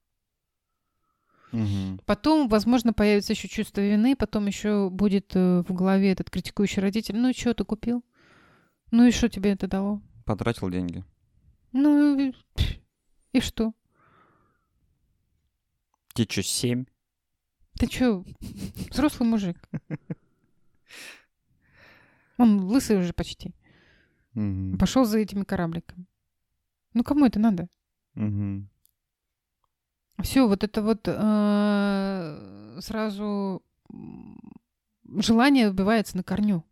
[2.05, 7.15] Потом, возможно, появится еще чувство вины, потом еще будет э, в голове этот критикующий родитель.
[7.15, 8.03] Ну что ты купил?
[8.93, 10.03] Ну и что тебе это дало?
[10.23, 11.03] Потратил деньги.
[11.71, 12.31] Ну и,
[13.31, 13.73] и что?
[16.13, 16.85] Тебе что, семь?
[17.73, 18.23] Ты что,
[18.91, 19.57] взрослый мужик?
[22.37, 23.55] Он лысый уже почти.
[24.35, 24.77] Мгм.
[24.77, 26.05] Пошел за этими корабликами.
[26.93, 27.69] Ну кому это надо?
[28.13, 28.69] Мгм.
[30.21, 33.63] Все, вот это вот э, сразу
[35.17, 36.63] желание убивается на корню.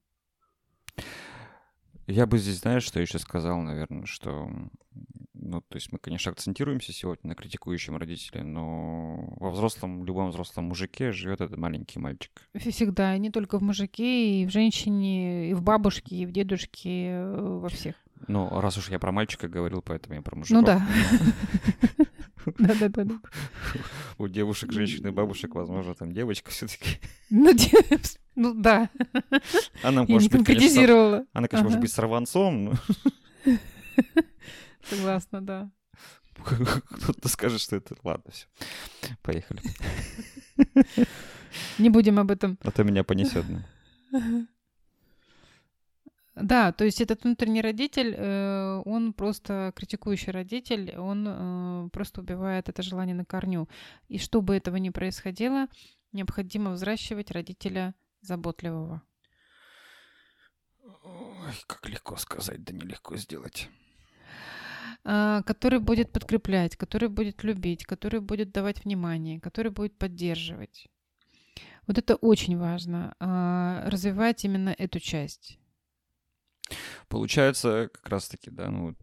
[2.08, 4.50] Я бы здесь, знаешь, что еще сказал, наверное, что,
[5.34, 10.66] ну, то есть мы, конечно, акцентируемся сегодня на критикующем родителе, но во взрослом, любом взрослом
[10.66, 12.32] мужике живет этот маленький мальчик.
[12.56, 16.90] Всегда, и не только в мужике, и в женщине, и в бабушке, и в дедушке,
[17.12, 17.96] э, во всех.
[18.28, 20.62] Ну, раз уж я про мальчика говорил, поэтому я про мужиков.
[20.62, 20.88] Ну да.
[22.58, 23.06] Да-да-да.
[24.18, 27.00] У девушек, женщин и бабушек, возможно, там девочка все-таки.
[27.30, 27.70] Ну де-
[28.36, 28.90] ну да,
[29.84, 31.82] Она я не может быть, конечно, она, конечно, может Ага.
[31.82, 32.74] быть сорванцом,
[34.84, 35.72] Согласна, да.
[36.44, 37.96] Кто-то скажет, что это...
[38.04, 38.48] Ладно, все.
[39.22, 39.62] Поехали.
[41.78, 42.58] Не будем об этом.
[42.64, 43.46] А то меня понесет.
[46.34, 52.70] Да, то есть этот внутренний родитель, э, он просто критикующий родитель, он э, просто убивает
[52.70, 53.68] это желание на корню.
[54.08, 55.68] И чтобы этого не происходило,
[56.14, 59.02] необходимо взращивать родителя заботливого.
[61.04, 63.70] Ой, как легко сказать, да нелегко сделать.
[65.04, 70.88] А, который будет подкреплять, который будет любить, который будет давать внимание, который будет поддерживать.
[71.88, 75.60] Вот это очень важно, а, развивать именно эту часть.
[77.08, 78.96] Получается, как раз-таки, да, ну,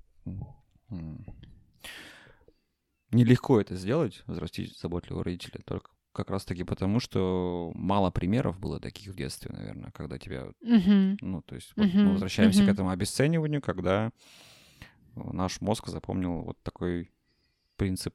[3.10, 9.12] нелегко это сделать, взрастить заботливого родителя, только как раз-таки потому, что мало примеров было таких
[9.12, 10.52] в детстве, наверное, когда тебя...
[10.64, 11.16] Uh-huh.
[11.20, 12.02] Ну, то есть вот uh-huh.
[12.02, 12.66] мы возвращаемся uh-huh.
[12.66, 14.10] к этому обесцениванию, когда
[15.14, 17.10] наш мозг запомнил вот такой
[17.76, 18.14] принцип,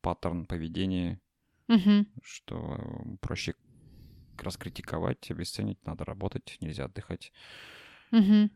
[0.00, 1.20] паттерн поведения,
[1.68, 2.06] uh-huh.
[2.22, 2.78] что
[3.20, 3.54] проще
[4.36, 7.32] раскритиковать, обесценить, надо работать, нельзя отдыхать.
[8.12, 8.50] Uh-huh.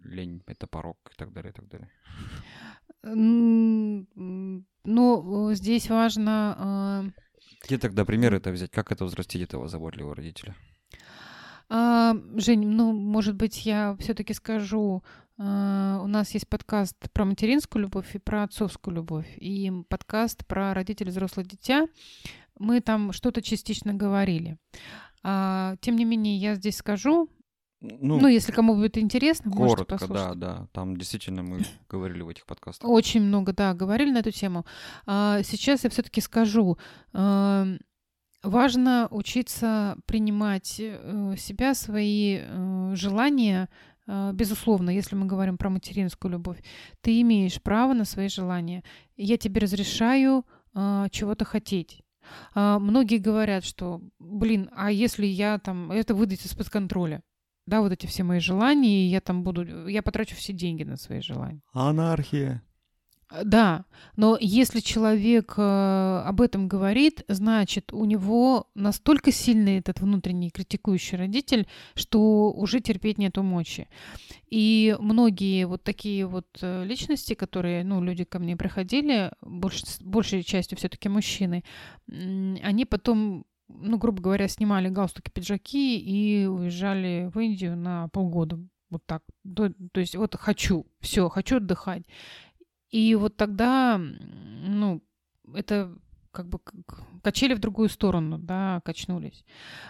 [0.00, 1.90] Лень— это порог и так далее, и так далее.
[3.02, 4.06] Ну,
[5.54, 7.12] здесь важно...
[7.62, 8.70] Где тогда примеры это взять?
[8.70, 10.54] Как это взрастить этого заботливого родителя?
[11.68, 15.04] А, Жень, ну, может быть, я все-таки скажу,
[15.38, 20.74] а, у нас есть подкаст про материнскую любовь и про отцовскую любовь, и подкаст про
[20.74, 21.86] родителей взрослого дитя.
[22.58, 24.58] Мы там что-то частично говорили.
[25.22, 27.30] А, тем не менее, я здесь скажу,
[27.80, 30.38] ну, ну, если кому будет интересно, коротко, можете послушать.
[30.38, 30.66] да, да.
[30.72, 32.88] Там действительно мы говорили в этих подкастах.
[32.88, 34.66] Очень много, да, говорили на эту тему.
[35.06, 36.76] А, сейчас я все-таки скажу.
[37.14, 37.66] А,
[38.42, 43.68] важно учиться принимать э, себя, свои э, желания.
[44.06, 46.62] А, безусловно, если мы говорим про материнскую любовь,
[47.00, 48.84] ты имеешь право на свои желания.
[49.16, 52.02] Я тебе разрешаю а, чего-то хотеть.
[52.54, 57.22] А, многие говорят, что, блин, а если я там это выдать из-под контроля?
[57.70, 60.96] Да, вот эти все мои желания, и я там буду, я потрачу все деньги на
[60.96, 61.62] свои желания.
[61.72, 62.62] Анархия.
[63.30, 63.84] Э, да,
[64.16, 71.16] но если человек э, об этом говорит, значит, у него настолько сильный этот внутренний критикующий
[71.16, 73.88] родитель, что уже терпеть нету мочи.
[74.48, 80.42] И многие вот такие вот э, личности, которые, ну, люди ко мне приходили, больш, большей
[80.42, 81.62] частью все-таки мужчины,
[82.08, 83.44] они потом
[83.80, 88.58] ну, грубо говоря, снимали галстуки, пиджаки и уезжали в Индию на полгода.
[88.90, 89.22] Вот так.
[89.56, 92.04] То, то есть вот хочу, все, хочу отдыхать.
[92.90, 95.02] И вот тогда, ну,
[95.54, 95.96] это
[96.32, 96.58] как бы
[97.22, 99.44] качели в другую сторону, да, качнулись.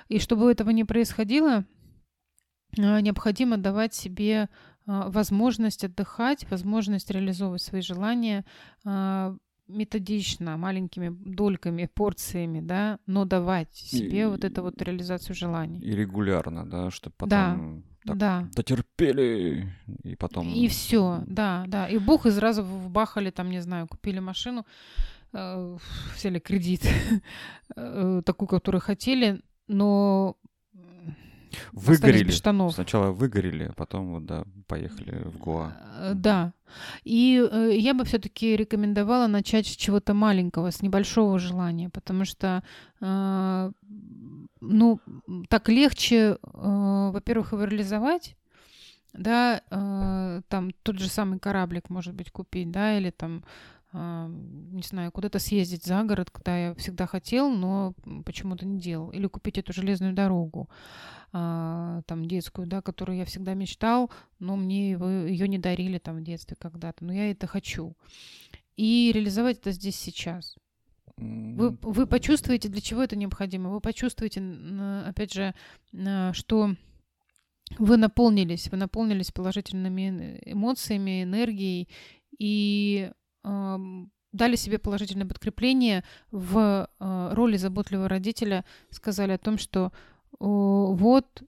[0.09, 1.65] И чтобы этого не происходило,
[2.79, 4.49] а, необходимо давать себе
[4.87, 8.45] а, возможность отдыхать, возможность реализовывать свои желания,
[8.85, 9.37] а,
[9.71, 15.81] методично, маленькими дольками, порциями, да, но давать себе и, вот эту вот реализацию желаний.
[15.81, 18.49] И регулярно, да, чтобы потом да, так да.
[18.55, 19.69] дотерпели,
[20.03, 20.49] и потом...
[20.49, 21.89] И все, да, да.
[21.89, 24.67] И бух, и сразу вбахали, там, не знаю, купили машину,
[25.33, 25.77] э,
[26.17, 26.83] взяли кредит,
[27.77, 30.37] э, такую, которую хотели, но
[31.73, 32.31] Выгорели.
[32.31, 32.75] штанов.
[32.75, 35.73] Сначала выгорели, а потом вот, да, поехали в Гоа.
[35.99, 36.53] Э, да.
[37.05, 42.63] И э, я бы все-таки рекомендовала начать с чего-то маленького, с небольшого желания, потому что,
[43.01, 43.73] э,
[44.61, 45.01] ну,
[45.49, 46.37] так легче, э,
[47.13, 48.37] во-первых, его реализовать,
[49.13, 53.45] да, э, там тот же самый кораблик, может быть, купить, да, или там
[53.93, 57.93] не знаю, куда-то съездить за город, куда я всегда хотел, но
[58.25, 59.11] почему-то не делал.
[59.11, 60.69] Или купить эту железную дорогу,
[61.33, 66.23] а, там, детскую, да, которую я всегда мечтал, но мне ее не дарили там в
[66.23, 67.05] детстве когда-то.
[67.05, 67.97] Но я это хочу.
[68.77, 70.57] И реализовать это здесь сейчас.
[71.17, 73.71] Вы, вы почувствуете, для чего это необходимо.
[73.71, 74.43] Вы почувствуете,
[75.05, 75.55] опять же,
[76.33, 76.75] что
[77.79, 81.89] вы наполнились, вы наполнились положительными эмоциями, энергией,
[82.39, 83.13] и
[84.33, 89.93] дали себе положительное подкрепление в э, роли заботливого родителя, сказали о том, что
[90.41, 91.43] вот,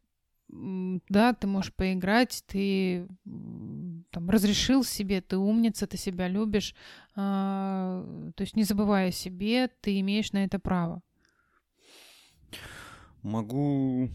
[0.49, 6.75] да, ты можешь поиграть, ты там разрешил себе, ты умница, ты себя любишь,
[7.17, 8.05] а,
[8.37, 11.03] то есть не забывая о себе, ты имеешь на это право.
[13.23, 14.11] Могу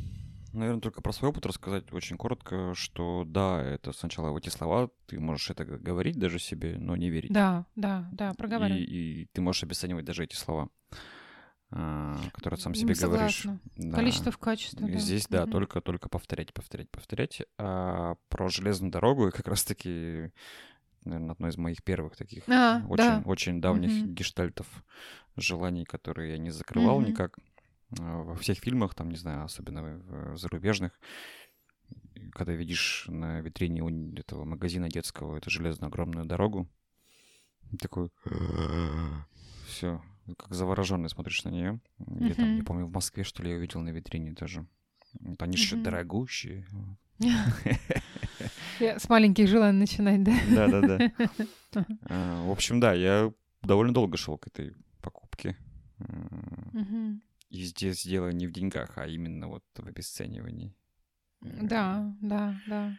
[0.53, 5.19] наверное, только про свой опыт рассказать очень коротко, что да, это сначала эти слова, ты
[5.19, 7.31] можешь это говорить даже себе, но не верить.
[7.31, 8.81] Да, да, да, проговаривай.
[8.81, 10.95] И, и ты можешь обесценивать даже эти слова, а,
[11.69, 13.51] которые сам себе Согласна.
[13.51, 13.61] говоришь.
[13.75, 13.95] Да.
[13.97, 14.87] Количество в качестве.
[14.87, 14.97] Да.
[14.99, 15.51] Здесь, да, угу.
[15.51, 17.41] только, только повторять, повторять, повторять.
[17.57, 20.31] А про железную дорогу как раз-таки
[21.03, 23.23] наверное, одно из моих первых таких А, очень, да.
[23.25, 24.13] очень давних Мгм.
[24.13, 24.67] гештальтов,
[25.35, 27.09] желаний, которые я не закрывал Мгм.
[27.09, 27.37] никак.
[27.99, 30.99] А, Во всех фильмах, там, не знаю, особенно в зарубежных,
[32.15, 36.67] и когда видишь на витрине у этого магазина детского эту железную огромную дорогу,
[37.71, 38.09] и такой
[39.67, 40.01] все,
[40.35, 41.79] как завороженный смотришь на нее.
[42.19, 44.65] Я там, не помню, в Москве, что ли, я увидел на витрине тоже.
[45.19, 46.65] Вот они же дорогущие.
[48.79, 50.33] С маленьких желаний начинать, да?
[50.49, 51.11] Да-да-да.
[52.09, 55.55] А, В общем, да, я довольно долго шел к этой покупке.
[57.49, 60.75] И здесь дело не в деньгах, а именно вот в обесценивании.
[61.41, 62.97] Да, да, да.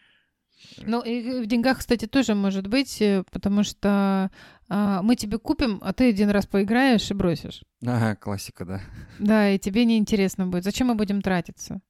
[0.79, 4.31] Ну, и в деньгах, кстати, тоже может быть, э, потому что
[4.69, 7.63] а, мы тебе купим, а ты один раз поиграешь и бросишь.
[7.85, 8.83] Ага, классика, да.
[9.19, 10.65] Да, и тебе неинтересно будет.
[10.65, 11.81] Зачем мы будем тратиться?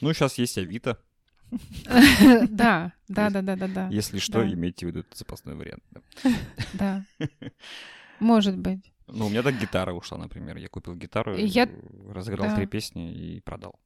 [0.00, 0.98] Ну, сейчас есть Авито.
[2.48, 3.88] Да, да, да, да, да, да.
[3.88, 5.82] Если что, имейте в виду запасной вариант.
[6.72, 7.04] да.
[8.20, 8.92] Может быть.
[9.06, 10.56] Ну, у меня так гитара ушла, например.
[10.56, 11.66] Я купил гитару, э,
[12.10, 13.78] разыграл три песни и продал.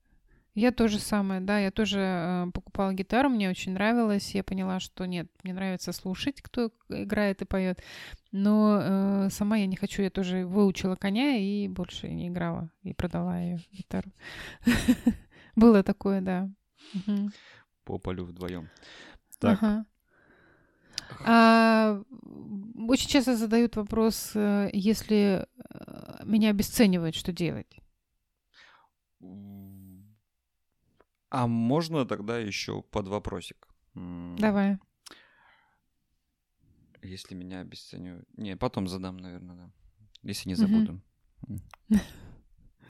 [0.57, 5.05] Я тоже самое, да, я тоже э, покупала гитару, мне очень нравилось, я поняла, что
[5.05, 7.83] нет, мне нравится слушать, кто играет и поет,
[8.33, 12.95] но э, сама я не хочу, я тоже выучила коня и больше не играла и
[12.95, 14.11] продала ее гитару.
[15.57, 16.51] Было такое, да.
[17.85, 18.71] По полю вдвоем.
[19.38, 19.85] Так.
[21.27, 22.03] А,
[22.88, 27.79] очень часто задают вопрос, э, если э, меня обесценивают, что делать?
[31.29, 33.69] А можно тогда еще под вопросик?
[33.95, 34.79] Давай.
[37.03, 38.29] Если меня обесценивают...
[38.37, 39.71] Не, потом задам, наверное, да.
[40.23, 41.01] Если не забуду.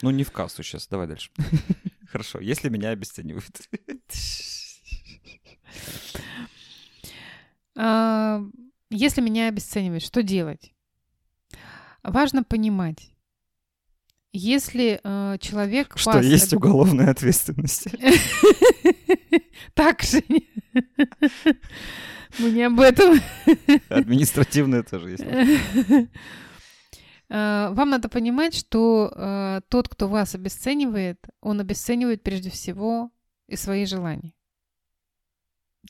[0.03, 0.87] Ну, не в кассу сейчас.
[0.87, 1.31] Давай дальше.
[2.07, 2.39] Хорошо.
[2.39, 3.61] Если меня обесценивают.
[7.79, 8.41] А,
[8.89, 10.73] Если меня обесценивают, что делать?
[12.01, 13.11] Важно понимать,
[14.37, 17.87] если э, человек Что вас есть уголовная ответственность.
[19.73, 20.23] Так же.
[22.39, 23.19] Мы не об этом.
[23.89, 25.23] Административная тоже есть.
[27.29, 33.11] Э, Вам надо понимать, что э, тот, кто вас обесценивает, он обесценивает прежде всего
[33.47, 34.33] и свои желания.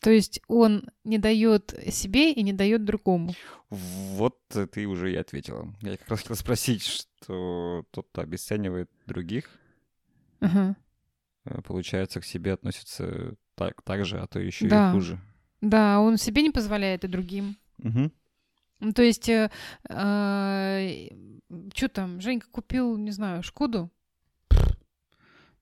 [0.02, 3.34] То есть он не дает себе и не дает другому.
[3.70, 5.74] Вот э, ты уже и ответила.
[5.82, 9.50] Я как раз хотел спросить, что тот, кто обесценивает других,
[10.40, 10.76] Ага.
[11.46, 14.90] э, получается, к себе относится так, так же, а то еще Да.
[14.90, 15.20] и хуже.
[15.62, 17.58] Да, он себе не позволяет и другим.
[18.80, 19.50] Ну, то есть, что
[21.92, 23.90] там, Женька купил, не знаю, Шкоду?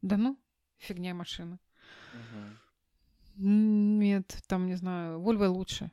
[0.02, 0.38] Да ну,
[0.78, 1.58] фигня машина.
[2.14, 2.58] М,
[3.38, 5.92] Нет, там, не знаю, Вольво лучше.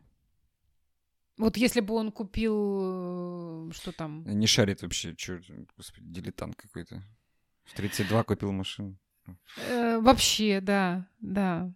[1.38, 5.40] Вот если бы он купил, э, что там, Не шарит вообще, чё,
[5.76, 7.02] господи, дилетант какой-то.
[7.64, 8.96] В 32 купил машину.
[9.68, 11.72] Э, вообще, да, да.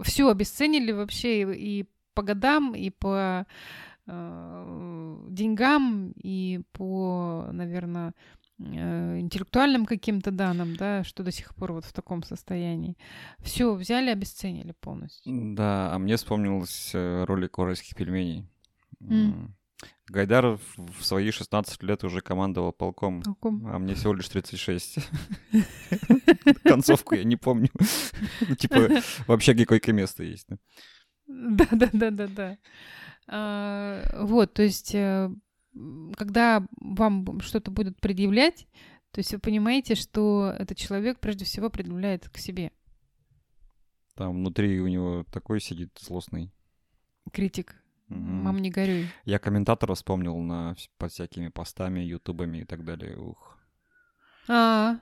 [0.00, 3.46] Все обесценили вообще и, и по годам, и по
[4.06, 8.14] э, деньгам, и по, наверное,
[8.58, 12.96] интеллектуальным каким-то данным, да, что до сих пор вот в таком состоянии.
[13.38, 15.54] Все взяли, обесценили полностью.
[15.54, 18.44] Да, а мне вспомнилась э, ролик уральских пельменей.
[19.00, 19.54] М.
[20.08, 23.64] Гайдар в свои 16 лет уже командовал полком, Полком.
[23.68, 24.98] а мне всего лишь 36.
[26.64, 27.68] Концовку я не помню.
[28.48, 28.88] Ну, Типа,
[29.26, 30.46] в общаге койко-место есть.
[30.48, 30.56] да.
[31.28, 32.58] Да, да, да, да, да.
[33.28, 35.30] А, Вот, то есть, э,
[36.16, 38.66] когда вам что-то будут предъявлять,
[39.10, 42.72] то есть вы понимаете, что этот человек прежде всего предъявляет к себе.
[44.14, 46.52] Там внутри у него такой сидит злостный.
[47.32, 47.76] Критик.
[48.08, 48.42] Мгм.
[48.42, 49.06] Мам, не горюй.
[49.24, 53.18] Я комментатора вспомнил на, под всякими постами, ютубами и так далее.
[53.18, 53.58] Ух.
[54.48, 54.98] А,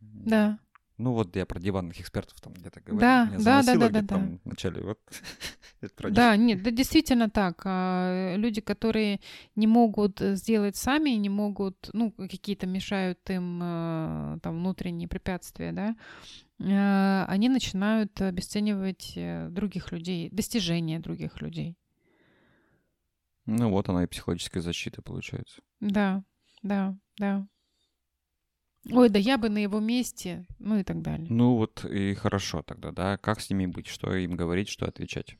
[0.00, 0.58] да.
[0.98, 3.00] Ну вот я про диванных экспертов там где-то говорил.
[3.00, 4.82] Да, Меня да, да, да, да, там в начале.
[4.82, 4.98] Вот.
[6.10, 7.62] Да, нет, да, действительно так.
[7.64, 9.18] А, Люди, которые
[9.56, 15.72] не могут э, сделать сами, не могут, ну, какие-то мешают им э, там внутренние препятствия,
[15.72, 15.96] да,
[16.60, 19.18] э, они начинают обесценивать
[19.52, 21.76] других людей, достижения других людей.
[23.46, 25.62] Ну вот она и психологическая защита получается.
[25.80, 26.22] Да,
[26.62, 27.46] да, да.
[28.90, 31.26] Ой, да я бы на его месте, ну и так далее.
[31.30, 33.16] Ну вот и хорошо тогда, да.
[33.16, 33.86] Как с ними быть?
[33.86, 35.36] Что им говорить, что отвечать?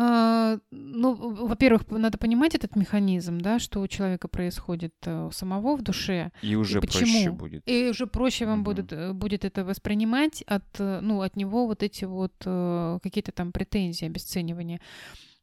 [0.00, 5.76] А, ну, во-первых, надо понимать этот механизм, да, что у человека происходит э, у самого
[5.76, 6.30] в душе.
[6.40, 7.34] И уже и проще почему.
[7.34, 7.62] будет.
[7.68, 8.64] И уже проще вам Мгм.
[8.64, 12.32] будет, э, будет это воспринимать от, э, ну, от него вот эти вот
[13.02, 14.80] какие-то там претензии, обесценивания.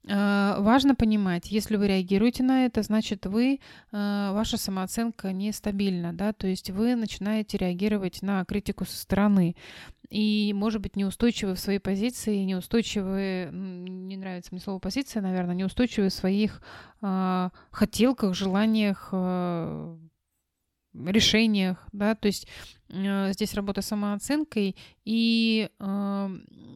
[0.07, 3.59] А, Важно понимать, если вы реагируете на это, значит, вы,
[3.91, 9.55] а, ваша самооценка нестабильна, да, то есть вы начинаете реагировать на критику со стороны.
[10.09, 16.09] И, может быть, неустойчивы в своей позиции, неустойчивы, не нравится мне слово позиция, наверное, неустойчивы
[16.09, 16.61] в своих
[17.01, 19.97] а, хотелках, желаниях, а,
[21.05, 24.75] решениях, да, то есть э, здесь работа с самооценкой,
[25.05, 26.29] и э,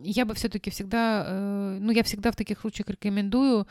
[0.04, 3.68] я бы все-таки всегда, э, ну, я всегда в таких случаях рекомендую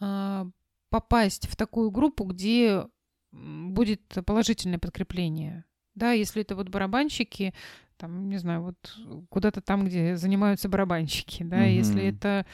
[0.00, 0.44] э,
[0.90, 2.86] попасть в такую группу, где
[3.32, 5.64] будет положительное подкрепление.
[5.94, 7.52] Да, если это вот барабанщики,
[7.96, 8.96] там, не знаю, вот
[9.30, 12.08] куда-то там, где занимаются барабанщики, да, если Мгм.
[12.16, 12.46] это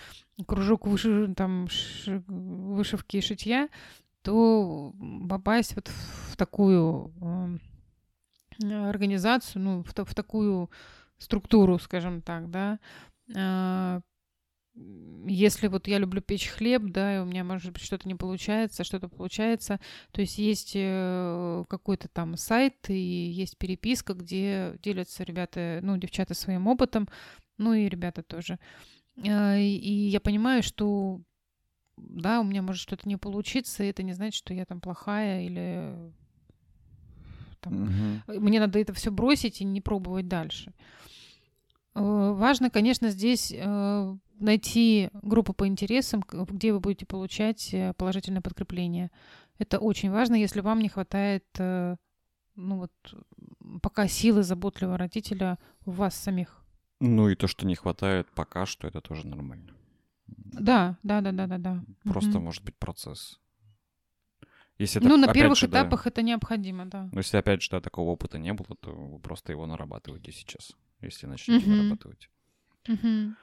[0.47, 3.69] кружок выши, там, ш- вышивки и шитья,
[4.23, 4.95] то
[5.29, 7.59] попасть вот в такую эм, э,
[8.63, 10.71] организацию, ну, в, в такую
[11.19, 12.79] структуру, скажем так, да.
[13.37, 14.01] А,
[15.27, 18.85] Если вот я люблю печь хлеб, да, и у меня, может быть, что-то не получается,
[18.85, 19.79] что-то получается,
[20.11, 26.35] то есть есть э, какой-то там сайт и есть переписка, где делятся ребята, ну, девчата
[26.35, 27.09] своим опытом,
[27.57, 28.59] ну и ребята тоже.
[29.27, 31.21] А, и я понимаю, что
[31.97, 35.43] да, у меня может что-то не получиться, и это не значит, что я там плохая
[35.43, 36.13] или
[37.65, 38.23] там, Мгм.
[38.29, 40.73] мне надо это все бросить и не пробовать дальше.
[41.95, 49.11] Э, Важно, конечно, здесь э, найти группу по интересам, где вы будете получать положительное подкрепление.
[49.59, 51.97] Это очень важно, если вам не хватает, ну
[52.57, 52.93] вот,
[53.83, 56.65] пока силы заботливого родителя в вас самих.
[57.01, 59.73] Ну и то, что не хватает пока что, это тоже нормально.
[60.27, 61.85] Да, да, да, да, да, да.
[62.05, 62.45] Просто Мгм.
[62.45, 63.41] может быть процесс.
[64.79, 67.09] Если это, Ну, на первых же, да, этапах это необходимо, да.
[67.13, 70.73] Но если, опять же, да, такого опыта не было, то вы просто его нарабатываете сейчас,
[71.01, 71.77] если начнете Мгм.
[71.79, 72.29] нарабатывать.
[72.89, 73.37] Мгм.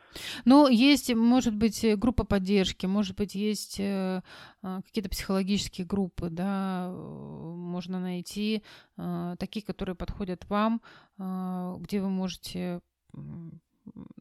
[0.45, 4.21] Ну, есть, может быть, э, группа поддержки, может быть, есть э,
[4.61, 8.61] а, какие-то психологические группы, да, э, можно найти
[8.97, 10.82] а, такие, которые подходят вам,
[11.17, 12.82] а, где вы можете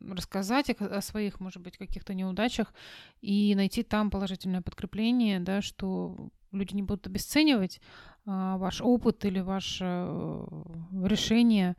[0.01, 2.73] рассказать о, о своих, может быть, каких-то неудачах
[3.21, 7.81] и найти там положительное подкрепление, да, что люди не будут обесценивать
[8.27, 10.47] а, ваш опыт или ваше э,
[11.05, 11.77] решение,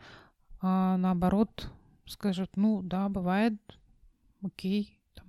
[0.61, 1.69] а наоборот
[2.05, 3.55] скажут, ну да, бывает,
[4.41, 5.25] окей, там,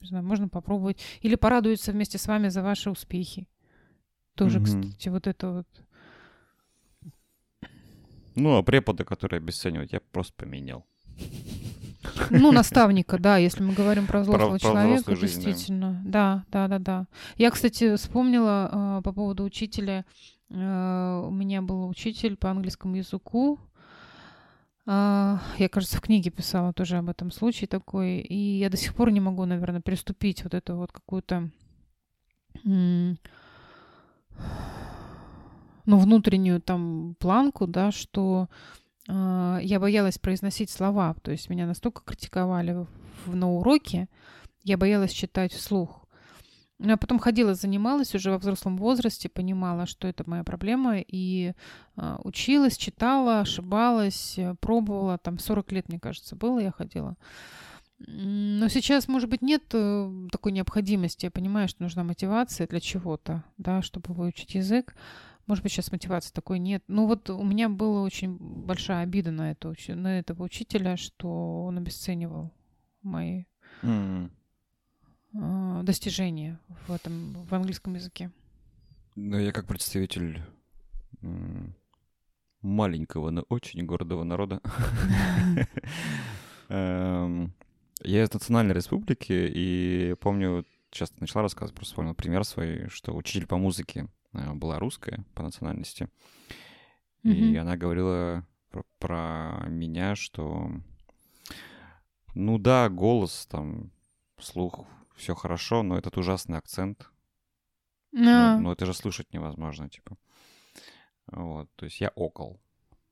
[0.00, 1.00] не знаю, можно попробовать.
[1.20, 3.48] Или порадуются вместе с вами за ваши успехи.
[4.34, 4.64] Тоже, Мгм.
[4.64, 5.66] кстати, вот это вот.
[8.36, 10.86] Ну, а преподы, которые обесценивают, я просто поменял.
[12.30, 15.46] Ну, наставника, да, если мы говорим про взрослого про человека, взрослую жизнь, да.
[15.46, 16.02] действительно.
[16.04, 17.06] Да, да, да, да.
[17.36, 20.04] Я, кстати, вспомнила а, по поводу учителя.
[20.50, 23.58] А, у меня был учитель по английскому языку.
[24.86, 28.20] А, я, кажется, в книге писала тоже об этом случае такой.
[28.20, 31.50] И я до сих пор не могу, наверное, приступить вот эту вот какую-то
[32.64, 33.16] ну,
[35.98, 38.48] внутреннюю там планку, да, что
[39.10, 41.14] я боялась произносить слова.
[41.22, 42.86] То есть меня настолько критиковали
[43.26, 44.08] на уроке,
[44.62, 46.00] я боялась читать вслух.
[46.82, 51.52] Ну, Я потом ходила, занималась уже во взрослом возрасте, понимала, что это моя проблема, и
[51.96, 55.18] а, училась, читала, ошибалась, э, пробовала.
[55.18, 57.16] Там 40 лет, мне кажется, было, я ходила.
[57.98, 61.26] Но сейчас, может быть, нет э, такой необходимости.
[61.26, 64.94] Я понимаю, что нужна мотивация для чего-то, да, чтобы выучить язык.
[65.50, 66.84] Может быть, сейчас мотивации такой нет.
[66.86, 71.76] Ну вот у меня была очень большая обида на, это, на этого учителя, что он
[71.76, 72.52] обесценивал
[73.02, 73.46] мои
[73.82, 74.30] М.
[75.34, 78.30] э, достижения в этом в английском языке.
[79.16, 80.40] Ну, я как представитель
[82.62, 84.60] маленького, но очень гордого народа.
[86.68, 87.52] Эм,
[88.04, 93.16] Я из Национальной Республики, и помню, сейчас ты начала рассказывать, просто вспомнил пример свой, что
[93.16, 96.08] учитель по музыке была русская по национальности,
[97.24, 97.58] и Мгм.
[97.58, 100.70] она говорила про, про меня, что
[102.34, 103.90] ну да, голос там,
[104.38, 107.10] слух, все хорошо, но этот ужасный акцент,
[108.12, 110.16] А, ну, ну, это же слышать невозможно, типа.
[111.32, 112.60] Вот, то есть я окол.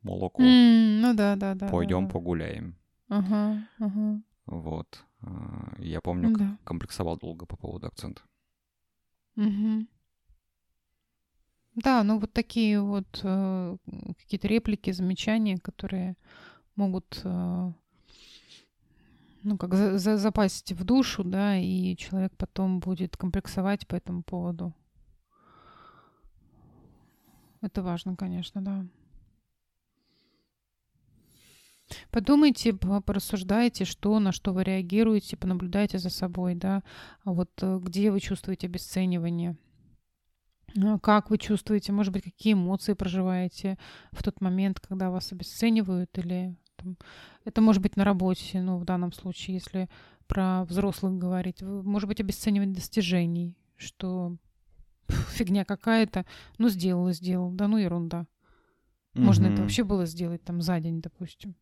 [0.02, 0.42] Молоко.
[0.42, 1.68] м, ну да, да, да.
[1.70, 2.12] Пойдем да, да.
[2.14, 2.76] погуляем.
[3.08, 4.22] Ага, ага.
[4.46, 5.04] Вот.
[5.22, 6.56] А, Я помню, Ну да.
[6.64, 8.22] комплексовал долго по поводу акцента.
[9.36, 9.88] Мгм.
[11.78, 13.76] Да, ну вот такие вот э,
[14.18, 16.16] какие-то реплики, замечания, которые
[16.74, 17.72] могут э,
[19.44, 24.24] ну, как за, за, запасть в душу, да, и человек потом будет комплексовать по этому
[24.24, 24.74] поводу.
[27.60, 28.84] Это важно, конечно, да.
[32.10, 36.82] Подумайте, порассуждайте, что, на что вы реагируете, понаблюдайте за собой, да,
[37.22, 39.56] а вот э, где вы чувствуете обесценивание,
[41.02, 43.78] как вы чувствуете, может быть, какие эмоции проживаете
[44.12, 46.96] в тот момент, когда вас обесценивают, или там,
[47.44, 49.88] это может быть на работе, ну, в данном случае, если
[50.26, 54.36] про взрослых говорить, может быть, обесценивать достижений, что
[55.08, 56.26] фигня какая-то,
[56.58, 58.26] ну, сделал и сделал, да ну ерунда.
[59.14, 59.52] Можно mm-hmm.
[59.52, 61.56] это вообще было сделать там за день, допустим.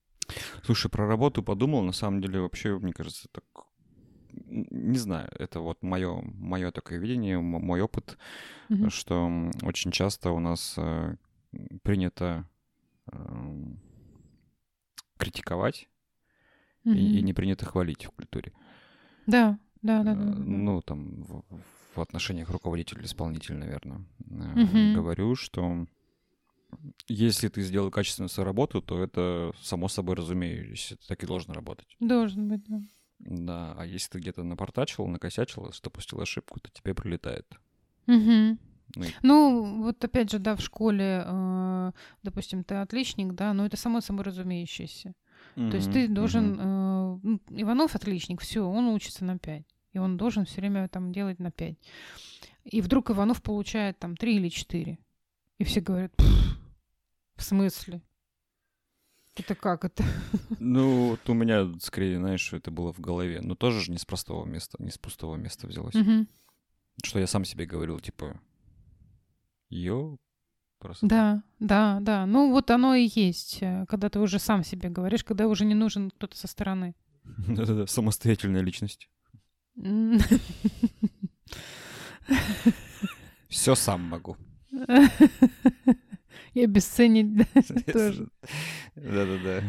[0.64, 3.44] Слушай, про работу подумал, на самом деле вообще, мне кажется, так
[4.57, 8.16] не знаю, это вот мое, мое такое видение, мой опыт,
[8.68, 8.90] mm-hmm.
[8.90, 11.16] что очень часто у нас э,
[11.82, 12.48] принято
[13.12, 13.16] э,
[15.18, 15.88] критиковать
[16.84, 16.96] mm-hmm.
[16.96, 18.52] и, и не принято хвалить в культуре.
[19.26, 20.14] Да, да, да.
[20.14, 20.38] да, да.
[20.38, 21.44] Ну, там, в,
[21.94, 24.04] в отношениях руководитель-исполнитель, наверное.
[24.20, 24.94] Mm-hmm.
[24.94, 25.86] Говорю, что
[27.09, 31.96] если ты сделал качественную свою работу, то это само собой разумеется, так и должно работать.
[32.00, 32.80] Должен быть, да.
[33.18, 37.46] Да, а если ты где-то напортачил, накосячил, допустил ошибку, то тебе прилетает.
[38.06, 38.58] Угу.
[38.94, 39.08] Ну, и...
[39.22, 41.92] ну, вот опять же, да, в школе, э,
[42.22, 45.14] допустим, ты отличник, да, но это само собой разумеющееся.
[45.56, 45.70] Mm-hmm.
[45.70, 46.54] То есть ты должен...
[46.54, 47.40] Mm-hmm.
[47.50, 49.64] Э, Иванов отличник, все, он учится на 5.
[49.92, 51.76] И он должен все время там делать на 5.
[52.64, 54.98] И вдруг Иванов получает там 3 или 4.
[55.58, 56.12] И все говорят,
[57.36, 58.02] в смысле?
[59.37, 60.03] Это как это?
[60.59, 63.41] Ну, вот у меня скорее, знаешь, это было в голове.
[63.43, 65.95] Но тоже же не с простого места, не с пустого места взялось.
[65.95, 66.26] Угу.
[67.05, 68.41] Что я сам себе говорил, типа,
[69.68, 70.16] йо,
[70.78, 71.07] просто.
[71.07, 72.26] Да, да, да.
[72.26, 75.74] Ну, вот оно и есть, э, когда ты уже сам себе говоришь, когда уже не
[75.74, 76.95] нужен кто-то со стороны.
[77.49, 79.11] Да-да-да, самостоятельная личность.
[83.49, 84.37] Все сам могу.
[86.57, 87.46] И обесценить
[87.92, 88.28] тоже.
[88.94, 89.62] Да-да-да.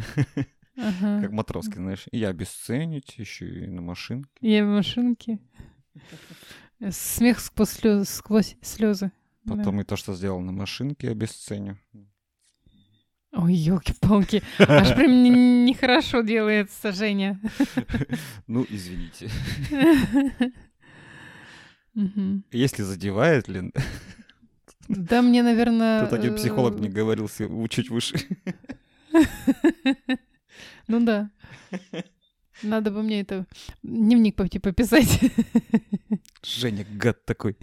[0.75, 2.05] Как Матроски, знаешь.
[2.13, 4.29] И обесценить еще и на машинке.
[4.39, 5.39] И в машинке.
[6.89, 8.05] Смех сквозь слезы.
[8.05, 9.11] Сквозь слезы.
[9.45, 11.77] Потом и то, что сделал на машинке, обесценю.
[13.33, 14.41] Ой, елки-палки.
[14.57, 17.37] Аж прям нехорошо делается, Женя.
[18.47, 19.29] Ну, извините.
[22.53, 23.73] Если задевает, Лен,
[24.87, 26.05] да, мне, наверное...
[26.05, 27.29] Тут один психолог мне говорил
[27.69, 28.17] чуть выше.
[30.87, 31.29] Ну да.
[32.63, 33.45] Надо бы мне это
[33.83, 35.19] дневник пойти пописать.
[36.43, 37.57] Женя, гад такой.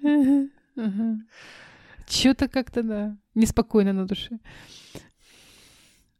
[2.06, 4.38] Чё-то как-то, да, неспокойно на душе.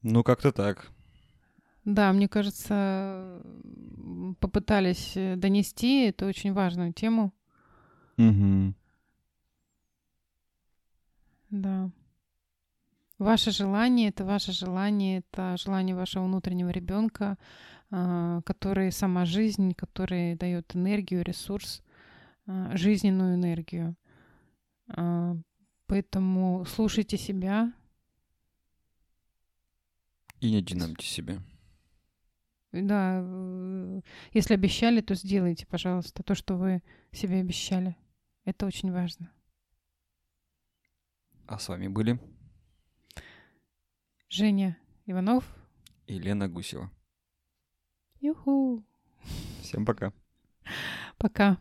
[0.02, 0.90] Ну, как-то так.
[1.84, 3.40] Да, мне кажется,
[4.40, 7.32] попытались донести эту очень важную тему.
[8.18, 8.74] Угу.
[11.52, 11.90] Да.
[13.18, 17.36] Ваше желание это ваше желание, это желание вашего внутреннего ребенка,
[17.90, 21.82] а, который сама жизнь, который дает энергию, ресурс,
[22.46, 23.94] а, жизненную энергию.
[24.88, 25.36] А,
[25.86, 27.72] поэтому слушайте себя.
[30.40, 31.38] И не динамьте себя.
[32.72, 34.00] Да, э,
[34.32, 36.82] если обещали, то сделайте, пожалуйста, то, что вы
[37.12, 37.94] себе обещали.
[38.46, 39.30] Это очень важно.
[41.52, 42.18] А с вами были
[44.30, 45.44] Женя Иванов
[46.06, 46.90] и Лена Гусева.
[48.22, 48.82] Юху.
[49.60, 50.14] Всем пока.
[51.18, 51.58] Пока.